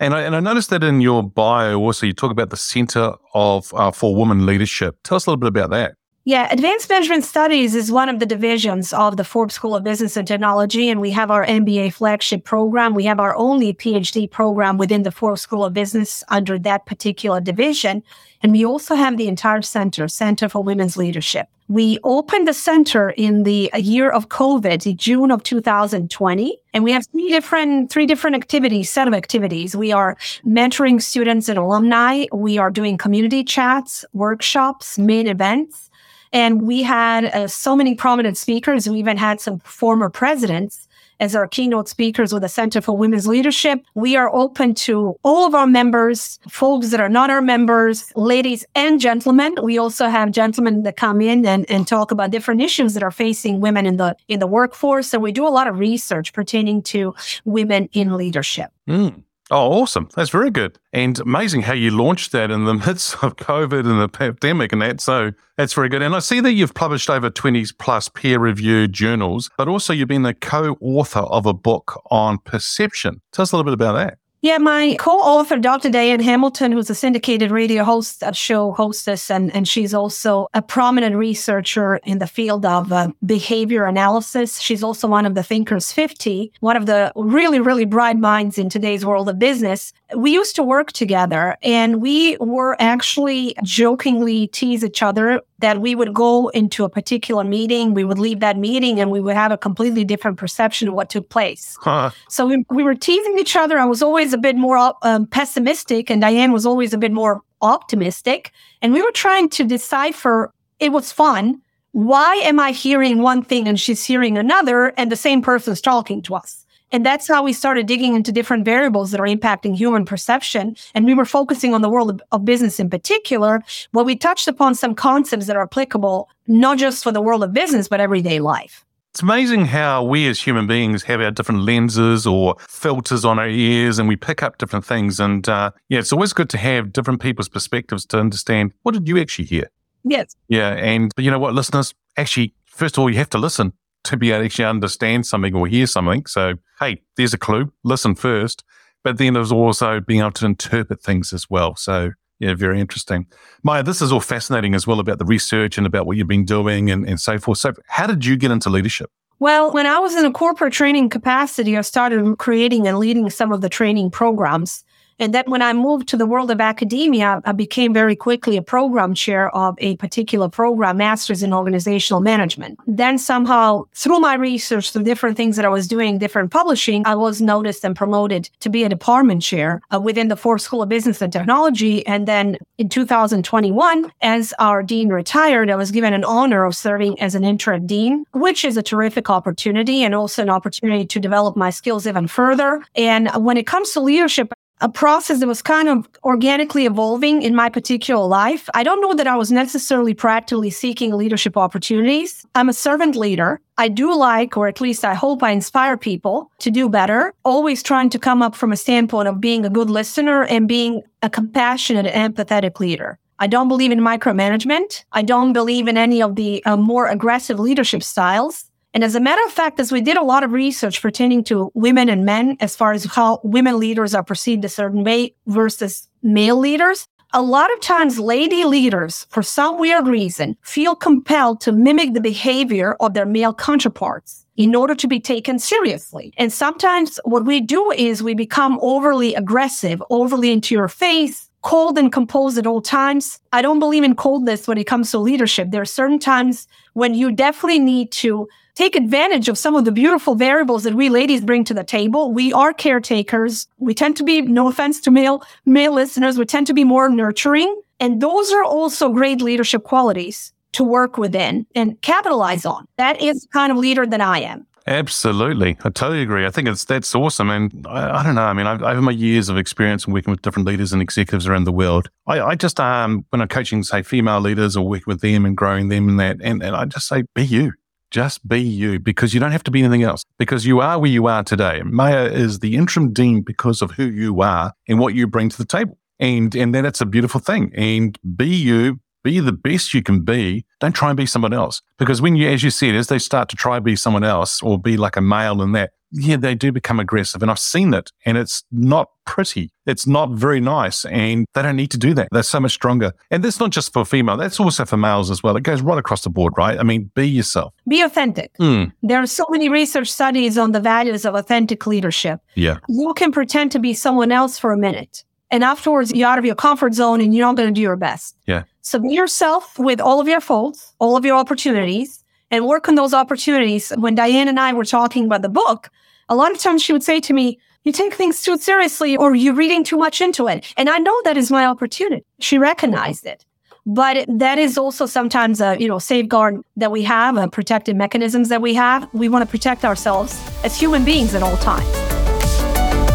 And 0.01 0.15
I, 0.15 0.23
and 0.23 0.35
I 0.35 0.41
noticed 0.41 0.71
that 0.71 0.83
in 0.83 1.01
your 1.01 1.23
bio 1.23 1.79
also, 1.79 2.07
you 2.07 2.13
talk 2.13 2.31
about 2.31 2.51
the 2.51 2.57
Center 2.57 3.13
of 3.33 3.73
uh, 3.75 3.91
for 3.91 4.15
Women 4.15 4.45
Leadership. 4.45 4.97
Tell 5.05 5.17
us 5.17 5.27
a 5.27 5.31
little 5.31 5.41
bit 5.41 5.49
about 5.49 5.71
that. 5.71 5.95
Yeah, 6.27 6.49
Advanced 6.51 6.89
Management 6.89 7.23
Studies 7.25 7.75
is 7.75 7.93
one 7.93 8.09
of 8.09 8.19
the 8.19 8.25
divisions 8.25 8.95
of 8.95 9.19
the 9.19 9.25
Forbes 9.25 9.55
School 9.55 9.77
of 9.77 9.85
Business 9.85 10.17
and 10.17 10.27
Technology, 10.27 10.89
and 10.89 10.99
we 10.99 11.11
have 11.11 11.31
our 11.31 11.45
MBA 11.45 11.93
flagship 11.93 12.45
program. 12.45 12.95
We 12.95 13.05
have 13.05 13.21
our 13.21 13.37
only 13.37 13.75
PhD 13.75 14.31
program 14.31 14.79
within 14.79 15.03
the 15.03 15.11
Forbes 15.11 15.43
School 15.43 15.67
of 15.67 15.75
Business 15.75 16.25
under 16.29 16.59
that 16.61 16.87
particular 16.87 17.43
division. 17.43 18.03
And 18.43 18.53
we 18.53 18.65
also 18.65 18.95
have 18.95 19.19
the 19.19 19.29
entire 19.29 19.61
center, 19.61 20.09
Center 20.09 20.49
for 20.49 20.63
Women's 20.63 20.97
Leadership. 20.97 21.49
We 21.69 21.99
opened 22.05 22.47
the 22.47 22.53
center 22.53 23.11
in 23.11 23.45
the 23.45 23.71
year 23.75 24.11
of 24.11 24.29
COVID, 24.29 24.87
in 24.87 24.97
June 24.99 25.31
of 25.31 25.43
2020, 25.43 26.59
and 26.75 26.85
we 26.85 26.93
have 26.93 27.07
three 27.07 27.29
different 27.31 27.91
three 27.91 28.05
different 28.05 28.37
activities, 28.37 28.91
set 28.91 29.09
of 29.09 29.15
activities. 29.15 29.75
We 29.75 29.91
are 29.91 30.17
mentoring 30.45 31.01
students 31.01 31.49
and 31.49 31.59
alumni. 31.59 32.27
We 32.33 32.59
are 32.59 32.71
doing 32.71 32.99
community 32.99 33.45
chats, 33.45 34.05
workshops, 34.13 34.99
main 34.99 35.27
events. 35.27 35.91
And 36.35 36.63
we 36.63 36.83
had 36.83 37.27
uh, 37.27 37.49
so 37.49 37.75
many 37.77 37.95
prominent 37.95 38.37
speakers. 38.37 38.89
We 38.89 38.99
even 38.99 39.17
had 39.17 39.41
some 39.41 39.61
former 39.61 40.11
presidents 40.11 40.87
as 41.25 41.35
our 41.35 41.49
keynote 41.49 41.89
speakers 41.89 42.35
with 42.35 42.43
the 42.43 42.49
Center 42.51 42.83
for 42.83 42.95
Women's 42.95 43.27
Leadership. 43.27 43.81
We 43.95 44.15
are 44.15 44.33
open 44.35 44.75
to 44.87 45.17
all 45.23 45.47
of 45.47 45.55
our 45.55 45.67
members, 45.67 46.39
folks 46.51 46.91
that 46.91 47.01
are 47.01 47.09
not 47.09 47.31
our 47.31 47.41
members, 47.41 48.13
ladies 48.15 48.63
and 48.75 49.01
gentlemen. 49.01 49.55
We 49.63 49.79
also 49.79 50.09
have 50.09 50.33
gentlemen 50.33 50.83
that 50.83 50.99
come 50.99 51.23
in 51.23 51.47
and, 51.47 51.69
and 51.71 51.89
talk 51.89 52.11
about 52.11 52.31
different 52.31 52.61
issues 52.61 52.93
that 52.93 53.03
are 53.03 53.11
facing 53.11 53.61
women 53.61 53.87
in 53.87 53.97
the 53.97 54.15
in 54.29 54.39
the 54.39 54.47
workforce. 54.47 55.07
So 55.09 55.19
we 55.19 55.33
do 55.33 55.47
a 55.47 55.55
lot 55.59 55.67
of 55.67 55.79
research 55.79 56.35
pertaining 56.35 56.83
to 56.93 57.15
women 57.47 57.89
in 57.95 58.17
leadership. 58.19 58.71
Mm. 58.87 59.23
Oh, 59.55 59.83
awesome. 59.83 60.09
That's 60.17 60.31
very 60.31 60.51
good. 60.51 60.81
And 60.93 61.17
amazing 61.21 61.63
how 61.63 61.75
you 61.75 61.93
launched 61.93 62.33
that 62.33 62.51
in 62.51 62.65
the 62.65 62.75
midst 62.87 63.23
of 63.23 63.37
COVID 63.37 63.89
and 63.89 64.01
the 64.01 64.09
pandemic 64.09 64.73
and 64.73 64.83
that. 64.83 65.01
So 65.01 65.31
that's 65.57 65.73
very 65.73 65.89
good. 65.89 66.03
And 66.03 66.17
I 66.17 66.19
see 66.19 66.41
that 66.41 66.55
you've 66.55 66.75
published 66.75 67.09
over 67.09 67.31
20 67.31 67.65
plus 67.79 68.09
peer 68.09 68.41
reviewed 68.41 68.93
journals, 68.93 69.53
but 69.57 69.69
also 69.69 69.93
you've 69.93 70.09
been 70.09 70.23
the 70.23 70.35
co 70.35 70.77
author 70.81 71.21
of 71.21 71.47
a 71.47 71.55
book 71.55 72.03
on 72.11 72.39
perception. 72.39 73.21
Tell 73.31 73.45
us 73.45 73.53
a 73.53 73.57
little 73.57 73.65
bit 73.71 73.75
about 73.75 73.93
that. 73.93 74.19
Yeah, 74.45 74.59
my 74.59 74.95
co-author, 74.99 75.57
Dr. 75.57 75.89
Diane 75.89 76.21
Hamilton, 76.21 76.71
who's 76.71 76.91
a 76.91 76.95
syndicated 76.95 77.51
radio 77.51 77.83
host, 77.83 78.23
show 78.35 78.73
hostess, 78.73 79.31
and, 79.31 79.51
and 79.57 79.67
she's 79.67 79.95
also 79.95 80.49
a 80.53 80.61
prominent 80.61 81.17
researcher 81.17 81.97
in 82.05 82.19
the 82.19 82.27
field 82.27 82.67
of 82.67 82.93
uh, 82.93 83.09
behavior 83.25 83.87
analysis. 83.87 84.61
She's 84.61 84.83
also 84.83 85.09
one 85.09 85.25
of 85.25 85.35
the 85.35 85.43
Thinkers 85.43 85.93
50, 85.93 86.53
one 86.61 86.77
of 86.77 86.85
the 86.85 87.11
really, 87.17 87.59
really 87.59 87.87
bright 87.87 88.19
minds 88.19 88.59
in 88.59 88.69
today's 88.69 89.07
world 89.07 89.31
of 89.31 89.39
business. 89.39 89.95
We 90.15 90.33
used 90.33 90.55
to 90.57 90.63
work 90.63 90.93
together 90.93 91.57
and 91.63 92.03
we 92.03 92.37
were 92.37 92.77
actually 92.79 93.57
jokingly 93.63 94.49
tease 94.49 94.85
each 94.85 95.03
other 95.03 95.41
that 95.61 95.81
we 95.81 95.95
would 95.95 96.13
go 96.13 96.49
into 96.49 96.85
a 96.85 96.91
particular 96.91 97.43
meeting, 97.43 97.95
we 97.95 98.05
would 98.05 98.19
leave 98.19 98.41
that 98.41 98.59
meeting 98.59 99.01
and 99.01 99.11
we 99.11 99.19
would 99.19 99.35
have 99.35 99.51
a 99.51 99.57
completely 99.57 100.05
different 100.05 100.37
perception 100.37 100.89
of 100.89 100.95
what 100.95 101.09
took 101.09 101.31
place. 101.31 101.79
Huh. 101.81 102.11
So 102.29 102.47
we, 102.47 102.65
we 102.69 102.83
were 102.83 102.95
teasing 102.95 103.39
each 103.39 103.57
other. 103.57 103.79
I 103.79 103.87
was 103.87 104.03
always 104.03 104.35
a 104.35 104.39
bit 104.39 104.57
more 104.57 104.95
um, 105.03 105.27
pessimistic, 105.27 106.11
and 106.11 106.21
Diane 106.21 106.53
was 106.53 106.67
always 106.67 106.93
a 106.93 106.99
bit 106.99 107.13
more 107.13 107.41
optimistic. 107.63 108.53
And 108.83 108.93
we 108.93 109.01
were 109.01 109.13
trying 109.13 109.49
to 109.51 109.65
decipher. 109.65 110.53
It 110.81 110.93
was 110.93 111.13
fun. 111.13 111.63
Why 111.93 112.35
am 112.37 112.61
I 112.61 112.73
hearing 112.73 113.23
one 113.23 113.43
thing 113.43 113.67
and 113.67 113.81
she's 113.81 114.05
hearing 114.05 114.37
another, 114.37 114.89
and 114.99 115.11
the 115.11 115.17
same 115.17 115.41
person's 115.41 115.81
talking 115.81 116.21
to 116.23 116.35
us? 116.35 116.64
And 116.95 117.05
that's 117.05 117.27
how 117.27 117.43
we 117.43 117.53
started 117.53 117.89
digging 117.89 118.15
into 118.15 118.31
different 118.31 118.65
variables 118.65 119.11
that 119.11 119.19
are 119.19 119.27
impacting 119.27 119.75
human 119.75 120.05
perception. 120.05 120.77
And 120.95 121.05
we 121.05 121.13
were 121.13 121.25
focusing 121.25 121.75
on 121.75 121.83
the 121.83 121.89
world 121.89 122.23
of, 122.31 122.45
business 122.45 122.79
in 122.79 122.89
particular, 122.89 123.65
but 123.93 124.05
we 124.05 124.15
touched 124.15 124.47
upon 124.47 124.77
some 124.77 124.95
concepts 124.95 125.47
that 125.47 125.57
are 125.57 125.63
applicable 125.63 126.29
not 126.47 126.79
just 126.79 127.03
for 127.03 127.11
the 127.11 127.21
world 127.21 127.43
of 127.43 127.53
business, 127.53 127.89
but 127.89 127.99
everyday 127.99 128.39
life. 128.39 128.85
It's 129.11 129.23
amazing 129.23 129.65
how 129.65 130.05
we 130.05 130.29
as 130.29 130.41
human 130.41 130.69
beings 130.69 131.03
have 131.05 131.21
our 131.21 131.33
different 131.33 131.63
lenses 131.63 132.29
or 132.29 132.55
filters 132.61 133.25
on 133.25 133.41
our 133.41 133.49
ears 133.49 133.99
and 133.99 134.07
we 134.07 134.15
pick 134.15 134.45
up 134.45 134.59
different 134.59 134.85
things. 134.85 135.19
And 135.19 135.49
uh, 135.49 135.73
yeah, 135.89 135.99
it's 135.99 136.13
always 136.13 136.33
good 136.33 136.51
to 136.51 136.59
have 136.59 136.93
different 136.93 137.21
people's 137.21 137.49
perspectives 137.49 138.07
to 138.07 138.21
understand 138.21 138.73
what 138.83 138.93
did 138.93 139.09
you 139.09 139.19
actually 139.19 139.47
hear? 139.47 139.69
Yes. 140.05 140.37
Yeah. 140.47 140.75
And 140.75 141.11
you 141.17 141.33
know 141.33 141.41
what, 141.41 141.55
listeners, 141.55 141.93
actually, 142.17 142.55
first 142.67 142.97
of 142.97 143.03
all, 143.03 143.11
you 143.11 143.17
have 143.17 143.31
to 143.31 143.39
listen 143.39 143.73
to 144.05 144.17
be 144.17 144.31
able 144.31 144.41
to 144.41 144.45
actually 144.47 144.65
understand 144.67 145.27
something 145.27 145.55
or 145.55 145.67
hear 145.67 145.87
something. 145.87 146.27
So, 146.27 146.55
hey, 146.81 147.03
there's 147.17 147.35
a 147.35 147.39
clue. 147.39 147.73
Listen 147.83 148.15
first. 148.15 148.65
But 149.03 149.19
then 149.19 149.35
there's 149.35 149.53
also 149.53 150.01
being 150.01 150.21
able 150.21 150.33
to 150.33 150.47
interpret 150.47 151.03
things 151.03 151.33
as 151.33 151.51
well. 151.51 151.77
So, 151.77 152.13
yeah, 152.39 152.55
very 152.55 152.81
interesting. 152.81 153.27
Maja, 153.63 153.83
this 153.83 154.01
is 154.01 154.11
all 154.11 154.21
fascinating 154.21 154.75
as 154.75 154.87
well 154.87 154.99
about 154.99 155.19
the 155.19 155.25
research 155.25 155.77
and 155.79 155.87
about 155.87 156.07
what 156.07 156.17
you've 156.17 156.29
been 156.29 156.45
doing 156.45 156.91
and, 156.91 157.07
and 157.07 157.21
so 157.21 157.39
forth. 157.39 157.59
So, 157.59 157.75
how 157.87 158.07
did 158.07 158.25
you 158.25 158.37
get 158.37 158.51
into 158.51 158.71
leadership? 158.71 159.11
Well, 159.41 159.73
when 159.73 159.87
I 159.87 159.99
was 159.99 160.15
in 160.15 160.25
a 160.25 160.33
corporate 160.33 160.73
training 160.73 161.11
capacity, 161.11 161.77
I 161.77 161.83
started 161.83 162.39
creating 162.39 162.87
and 162.87 162.99
leading 162.99 163.29
some 163.31 163.53
of 163.53 163.61
the 163.61 163.69
training 163.69 164.11
programs. 164.11 164.85
And 165.19 165.35
then 165.35 165.45
when 165.47 165.63
I 165.63 165.73
moved 165.73 166.09
to 166.09 166.17
the 166.17 166.27
world 166.27 166.51
of 166.51 166.61
academia, 166.61 167.41
I 167.45 167.53
became 167.53 167.93
very 167.93 168.17
quickly 168.17 168.57
a 168.57 168.63
program 168.63 169.15
chair 169.15 169.55
of 169.55 169.77
a 169.79 169.97
particular 169.97 170.49
program, 170.49 170.97
Masters 170.97 171.43
in 171.43 171.53
Organizational 171.53 172.21
Management. 172.21 172.79
Then 172.87 173.19
somehow 173.19 173.85
through 173.95 174.21
my 174.21 174.35
research, 174.35 174.91
through 174.91 175.05
different 175.05 175.37
things 175.37 175.57
that 175.57 175.65
I 175.65 175.69
was 175.69 175.87
doing, 175.89 176.19
different 176.19 176.51
publishing, 176.51 177.07
I 177.07 177.15
was 177.15 177.41
noticed 177.41 177.85
and 177.85 177.95
promoted 177.95 178.51
to 178.61 178.69
be 178.69 178.85
a 178.85 178.89
department 178.89 179.43
chair 179.43 179.81
uh, 179.93 180.01
within 180.01 180.29
the 180.29 180.37
Forbes 180.37 180.65
School 180.65 180.83
of 180.83 180.89
Business 180.89 181.23
and 181.23 181.33
Technology. 181.33 182.07
And 182.07 182.27
then 182.27 182.59
in 182.79 182.89
2021, 182.89 184.13
as 184.23 184.55
our 184.59 184.83
dean 184.83 185.09
retired, 185.09 185.71
I 185.71 185.77
was 185.77 185.91
given 185.91 186.13
an 186.13 186.25
honor 186.25 186.65
of 186.65 186.75
serving 186.75 187.21
as 187.21 187.35
an 187.35 187.45
interim 187.45 187.87
dean, 187.87 188.25
which 188.33 188.65
is 188.65 188.77
a 188.77 188.83
terrific 188.83 189.31
opportunity 189.31 190.03
and 190.03 190.15
also 190.15 190.43
an 190.43 190.51
opportunity 190.51 191.07
to 191.07 191.21
develop 191.21 191.57
my 191.57 191.71
skills 191.71 192.07
even 192.07 192.27
further. 192.27 192.83
And 192.95 193.31
when 193.37 193.57
it 193.57 193.67
comes 193.67 193.93
to 193.93 194.01
leadership, 194.01 194.53
a 194.85 194.89
process 194.91 195.41
that 195.41 195.47
was 195.47 195.63
kind 195.63 195.89
of 195.89 196.07
organically 196.25 196.85
evolving 196.85 197.41
in 197.41 197.55
my 197.55 197.71
particular 197.71 198.27
life. 198.27 198.69
I 198.75 198.83
don't 198.83 199.01
know 199.01 199.15
that 199.15 199.27
I 199.27 199.35
was 199.35 199.51
necessarily 199.51 200.13
practically 200.13 200.69
seeking 200.69 201.15
leadership 201.15 201.57
opportunities. 201.57 202.45
I'm 202.55 202.69
a 202.69 202.75
servant 202.75 203.17
leader. 203.17 203.63
I 203.79 203.89
do 203.89 204.15
like, 204.15 204.59
or 204.59 204.69
at 204.69 204.83
least 204.83 205.03
I 205.03 205.15
hope 205.15 205.43
I 205.43 205.53
inspire 205.53 205.97
people 205.97 206.51
to 206.59 206.71
do 206.71 206.91
better, 206.91 207.33
always 207.47 207.83
trying 207.83 208.11
to 208.11 208.19
come 208.19 208.43
up 208.43 208.55
from 208.55 208.73
a 208.73 208.77
standpoint 208.77 209.27
of 209.27 209.41
being 209.41 209.65
a 209.65 209.71
good 209.71 209.89
listener 209.89 210.45
and 210.45 210.69
being 210.69 211.03
a 211.23 211.31
compassionate, 211.31 212.13
empathetic 212.13 212.79
leader. 212.79 213.19
I 213.39 213.47
don't 213.47 213.69
believe 213.69 213.91
in 213.91 214.01
micromanagement. 214.01 215.05
I 215.13 215.23
don't 215.23 215.55
believe 215.55 215.89
in 215.89 215.97
any 215.97 216.21
of 216.21 216.37
the 216.37 216.63
uh, 216.67 216.77
more 216.77 217.09
aggressive 217.09 217.59
leadership 217.59 218.03
styles. 218.03 218.71
And 218.95 219.03
as 219.03 219.17
a 219.17 219.21
matter 219.21 219.43
of 219.45 219.53
fact, 219.53 219.81
as 219.81 219.91
we 219.91 220.01
did 220.01 220.17
a 220.17 220.23
lot 220.23 220.45
of 220.45 220.53
research 220.53 221.03
pertaining 221.03 221.43
to 221.45 221.71
women 221.75 222.09
and 222.09 222.25
men, 222.25 222.57
as 222.61 222.77
far 222.77 222.93
as 222.93 223.05
how 223.05 223.41
women 223.43 223.81
leaders 223.81 224.15
are 224.15 224.23
perceived 224.23 224.65
a 224.65 224.69
certain 224.69 225.03
way 225.03 225.35
versus 225.47 226.09
male 226.23 226.57
leaders, 226.57 227.09
a 227.33 227.43
lot 227.43 227.73
of 227.73 227.81
times 227.81 228.21
lady 228.21 228.63
leaders, 228.63 229.27
for 229.31 229.43
some 229.43 229.81
weird 229.81 230.07
reason, 230.07 230.57
feel 230.63 230.95
compelled 230.95 231.61
to 231.63 231.73
mimic 231.73 232.15
the 232.15 232.21
behavior 232.21 232.95
of 233.01 233.15
their 233.15 233.27
male 233.27 233.53
counterparts 233.53 234.47
in 234.57 234.77
order 234.77 234.95
to 234.95 235.09
be 235.09 235.19
taken 235.19 235.59
seriously. 235.59 236.33
And 236.37 236.53
sometimes 236.53 237.19
what 237.25 237.45
we 237.45 237.61
do 237.61 237.91
is 237.91 238.23
we 238.23 238.35
become 238.35 238.79
overly 238.81 239.35
aggressive, 239.35 240.01
overly 240.11 240.53
into 240.53 240.77
your 240.77 240.87
face, 240.87 241.51
cold 241.63 241.99
and 241.99 242.13
composed 242.13 242.59
at 242.59 242.67
all 242.69 242.81
times. 242.81 243.41
I 243.53 243.63
don't 243.63 243.81
believe 243.81 244.05
in 244.05 244.15
coldness 244.15 244.69
when 244.69 244.79
it 244.79 244.85
comes 244.85 245.11
to 245.11 245.19
leadership. 245.19 245.73
There 245.73 245.83
are 245.83 245.87
certain 245.87 246.21
times 246.21 246.69
when 246.93 247.15
you 247.15 247.33
definitely 247.33 247.81
need 247.81 248.13
to 248.13 248.47
take 248.75 248.97
advantage 248.97 249.49
of 249.49 249.57
some 249.57 249.77
of 249.77 249.85
the 249.85 249.93
beautiful 249.93 250.35
variables 250.35 250.85
that 250.85 250.95
we 250.95 251.09
ladies 251.09 251.41
bring 251.41 251.65
to 251.65 251.75
the 251.75 251.85
table. 251.85 252.33
We 252.33 252.53
are 252.53 252.73
caretakers. 252.73 253.67
We 253.79 253.95
tend 253.95 254.17
to 254.17 254.25
be, 254.25 254.43
no 254.43 254.69
offense 254.69 255.01
to 255.03 255.11
male, 255.11 255.43
male 255.65 255.93
listeners, 255.93 256.39
we 256.39 256.45
tend 256.45 256.67
to 256.67 256.75
be 256.75 256.85
more 256.85 257.09
nurturing. 257.09 257.81
And 258.01 258.21
those 258.21 258.53
are 258.53 258.65
also 258.65 259.11
great 259.11 259.41
leadership 259.41 259.85
qualities 259.85 260.53
to 260.73 260.83
work 260.83 261.17
within 261.17 261.67
and 261.75 262.01
capitalize 262.03 262.67
on. 262.67 262.87
That 262.97 263.23
is 263.23 263.43
the 263.43 263.49
kind 263.49 263.71
of 263.71 263.79
leader 263.79 264.05
that 264.07 264.21
I 264.21 264.41
am. 264.41 264.67
Absolutely. 264.87 265.79
I 265.83 265.89
totally 265.89 266.21
agree. 266.21 266.45
I 266.45 266.51
think 266.51 266.69
it's 266.69 266.85
that's 266.85 267.15
awesome. 267.15 267.49
And 267.49 267.87
I, 267.89 268.19
I 268.19 268.23
don't 268.23 268.35
know. 268.35 268.43
I 268.43 268.53
mean, 268.53 268.67
I've, 268.67 268.83
over 268.83 269.01
my 269.01 269.13
years 269.13 269.49
of 269.49 269.57
experience 269.57 270.07
working 270.07 270.31
with 270.31 270.43
different 270.43 270.69
leaders 270.69 270.93
and 270.93 271.01
executives 271.01 271.47
around 271.47 271.65
the 271.65 271.73
world, 271.73 272.11
I, 272.27 272.41
I 272.41 272.55
just, 272.55 272.79
um, 272.79 273.25
when 273.31 273.41
I'm 273.41 273.49
coaching, 273.49 273.83
say, 273.83 274.03
female 274.03 274.41
leaders 274.41 274.77
or 274.77 274.87
working 274.87 275.07
with 275.07 275.23
them 275.23 275.47
and 275.47 275.57
growing 275.57 275.89
them 275.89 276.09
and 276.09 276.21
that, 276.21 276.37
and, 276.43 276.63
and 276.63 276.77
I 276.77 276.85
just 276.85 277.09
say, 277.09 277.23
be 277.35 277.47
you. 277.47 277.73
Just 278.11 278.47
be 278.47 278.61
you 278.61 278.99
because 278.99 279.35
you 279.35 279.41
don't 279.41 279.53
have 279.53 279.65
to 279.65 279.71
be 279.71 279.81
anything 279.81 280.03
else 280.03 280.25
because 280.39 280.65
you 280.67 280.81
are 280.81 280.99
where 280.99 281.11
you 281.11 281.27
are 281.27 281.43
today. 281.43 281.83
Maja 281.85 282.33
is 282.33 282.61
the 282.61 282.77
interim 282.77 283.13
dean 283.13 283.43
because 283.43 283.83
of 283.83 283.93
who 283.93 284.05
you 284.05 284.41
are 284.41 284.73
and 284.89 284.99
what 284.99 285.15
you 285.15 285.27
bring 285.27 285.49
to 285.49 285.59
the 285.59 285.65
table. 285.65 285.99
And, 286.21 286.55
and 286.55 286.75
then 286.75 286.87
it's 286.87 287.01
a 287.01 287.07
beautiful 287.07 287.41
thing. 287.41 287.73
And 287.75 288.19
be 288.37 288.47
you, 288.47 289.01
be 289.25 289.41
the 289.41 289.53
best 289.53 289.95
you 289.95 290.03
can 290.03 290.21
be. 290.21 290.65
Don't 290.81 290.95
try 290.95 291.09
and 291.09 291.17
be 291.17 291.27
someone 291.27 291.53
else. 291.53 291.83
Because 291.99 292.23
when 292.23 292.37
you, 292.37 292.49
as 292.49 292.63
you 292.63 292.71
said, 292.71 292.95
as 292.95 293.09
they 293.09 293.19
start 293.19 293.49
to 293.49 293.57
try 293.57 293.77
and 293.77 293.85
be 293.85 293.97
someone 293.97 294.23
else 294.23 294.63
or 294.63 294.79
be 294.79 294.97
like 294.97 295.17
a 295.17 295.21
male 295.21 295.61
in 295.63 295.73
that, 295.73 295.93
yeah, 296.15 296.37
they 296.37 296.55
do 296.55 296.71
become 296.71 297.01
aggressive. 297.01 297.43
And 297.43 297.51
I've 297.51 297.59
seen 297.59 297.93
it 297.93 298.13
and 298.25 298.39
it's 298.39 298.63
not 298.71 299.11
pretty. 299.27 299.73
It's 299.87 300.07
not 300.07 300.31
very 300.31 300.61
nice. 300.61 301.05
And 301.07 301.47
they 301.55 301.63
don't 301.63 301.77
need 301.77 301.91
to 301.91 301.99
do 301.99 302.15
that. 302.15 302.29
They're 302.31 302.43
so 302.43 302.61
much 302.61 302.73
stronger. 302.73 303.13
And 303.31 303.43
that's 303.43 303.59
not 303.59 303.71
just 303.71 303.93
for 303.93 304.05
female, 304.05 304.37
that's 304.37 304.61
also 304.61 304.85
for 304.85 304.97
males 304.97 305.31
as 305.31 305.43
well. 305.43 305.57
It 305.57 305.63
goes 305.65 305.83
right 305.83 305.99
across 305.99 306.23
the 306.23 306.31
board, 306.31 306.55
right? 306.57 306.79
I 306.79 306.83
mean, 306.83 307.11
be 307.15 307.29
yourself. 307.29 307.75
Be 307.89 308.01
authentic. 308.01 308.57
Mm. 308.59 308.93
There 309.03 309.21
are 309.21 309.27
so 309.27 309.45
many 309.51 309.69
research 309.69 310.11
studies 310.11 310.57
on 310.57 310.73
the 310.73 310.81
values 310.81 311.25
of 311.25 311.35
authentic 311.35 311.87
leadership. 311.87 312.41
Yeah. 312.55 312.79
You 312.89 313.13
can 313.15 313.33
pretend 313.33 313.73
to 313.73 313.79
be 313.79 313.93
someone 313.93 314.31
else 314.31 314.59
for 314.59 314.73
a 314.73 314.79
minute. 314.79 315.25
And 315.51 315.63
afterwards, 315.63 316.13
you're 316.13 316.29
out 316.29 316.39
of 316.39 316.45
your 316.45 316.55
comfort 316.55 316.95
zone 316.95 317.21
and 317.21 317.35
you're 317.35 317.47
not 317.47 317.57
going 317.57 317.69
to 317.69 317.75
do 317.75 317.81
your 317.81 317.97
best. 317.97 318.37
Yeah. 318.47 318.65
So 318.81 318.99
be 318.99 319.15
yourself 319.15 319.79
with 319.79 320.01
all 320.01 320.21
of 320.21 320.29
your 320.29 320.41
faults, 320.41 320.95
all 320.99 321.17
of 321.17 321.25
your 321.25 321.37
opportunities, 321.37 322.25
and 322.51 322.67
work 322.67 322.89
on 322.89 322.95
those 322.95 323.15
opportunities. 323.15 323.93
When 323.97 324.15
Diane 324.15 324.49
and 324.49 324.61
I 324.61 324.73
were 324.73 324.85
talking 324.85 325.25
about 325.27 325.43
the 325.43 325.49
book, 325.49 325.91
a 326.29 326.35
lot 326.35 326.53
of 326.53 326.59
times 326.59 326.83
she 326.83 326.93
would 326.93 327.03
say 327.03 327.21
to 327.21 327.33
me, 327.33 327.59
you 327.85 327.93
take 327.93 328.15
things 328.15 328.41
too 328.41 328.57
seriously 328.57 329.17
or 329.17 329.35
you're 329.35 329.55
reading 329.55 329.85
too 329.85 329.99
much 329.99 330.21
into 330.21 330.49
it. 330.49 330.73
And 330.77 330.89
I 330.89 330.99
know 330.99 331.21
that 331.25 331.37
is 331.37 331.51
my 331.51 331.67
opportunity. 331.67 332.25
She 332.41 332.57
recognized 332.59 333.27
it. 333.27 333.45
But 333.87 334.25
that 334.29 334.59
is 334.59 334.79
also 334.79 335.05
sometimes 335.05 335.61
a, 335.61 335.77
you 335.79 335.89
know, 335.89 335.99
safeguard 335.99 336.63
that 336.77 336.91
we 336.91 337.03
have, 337.03 337.37
a 337.37 337.49
protective 337.49 337.97
mechanisms 337.97 338.49
that 338.49 338.63
we 338.63 338.73
have. 338.75 339.13
We 339.13 339.29
want 339.29 339.45
to 339.45 339.51
protect 339.51 339.85
ourselves 339.85 340.41
as 340.65 340.79
human 340.79 341.05
beings 341.05 341.35
at 341.35 341.43
all 341.43 341.59
times. 341.59 342.14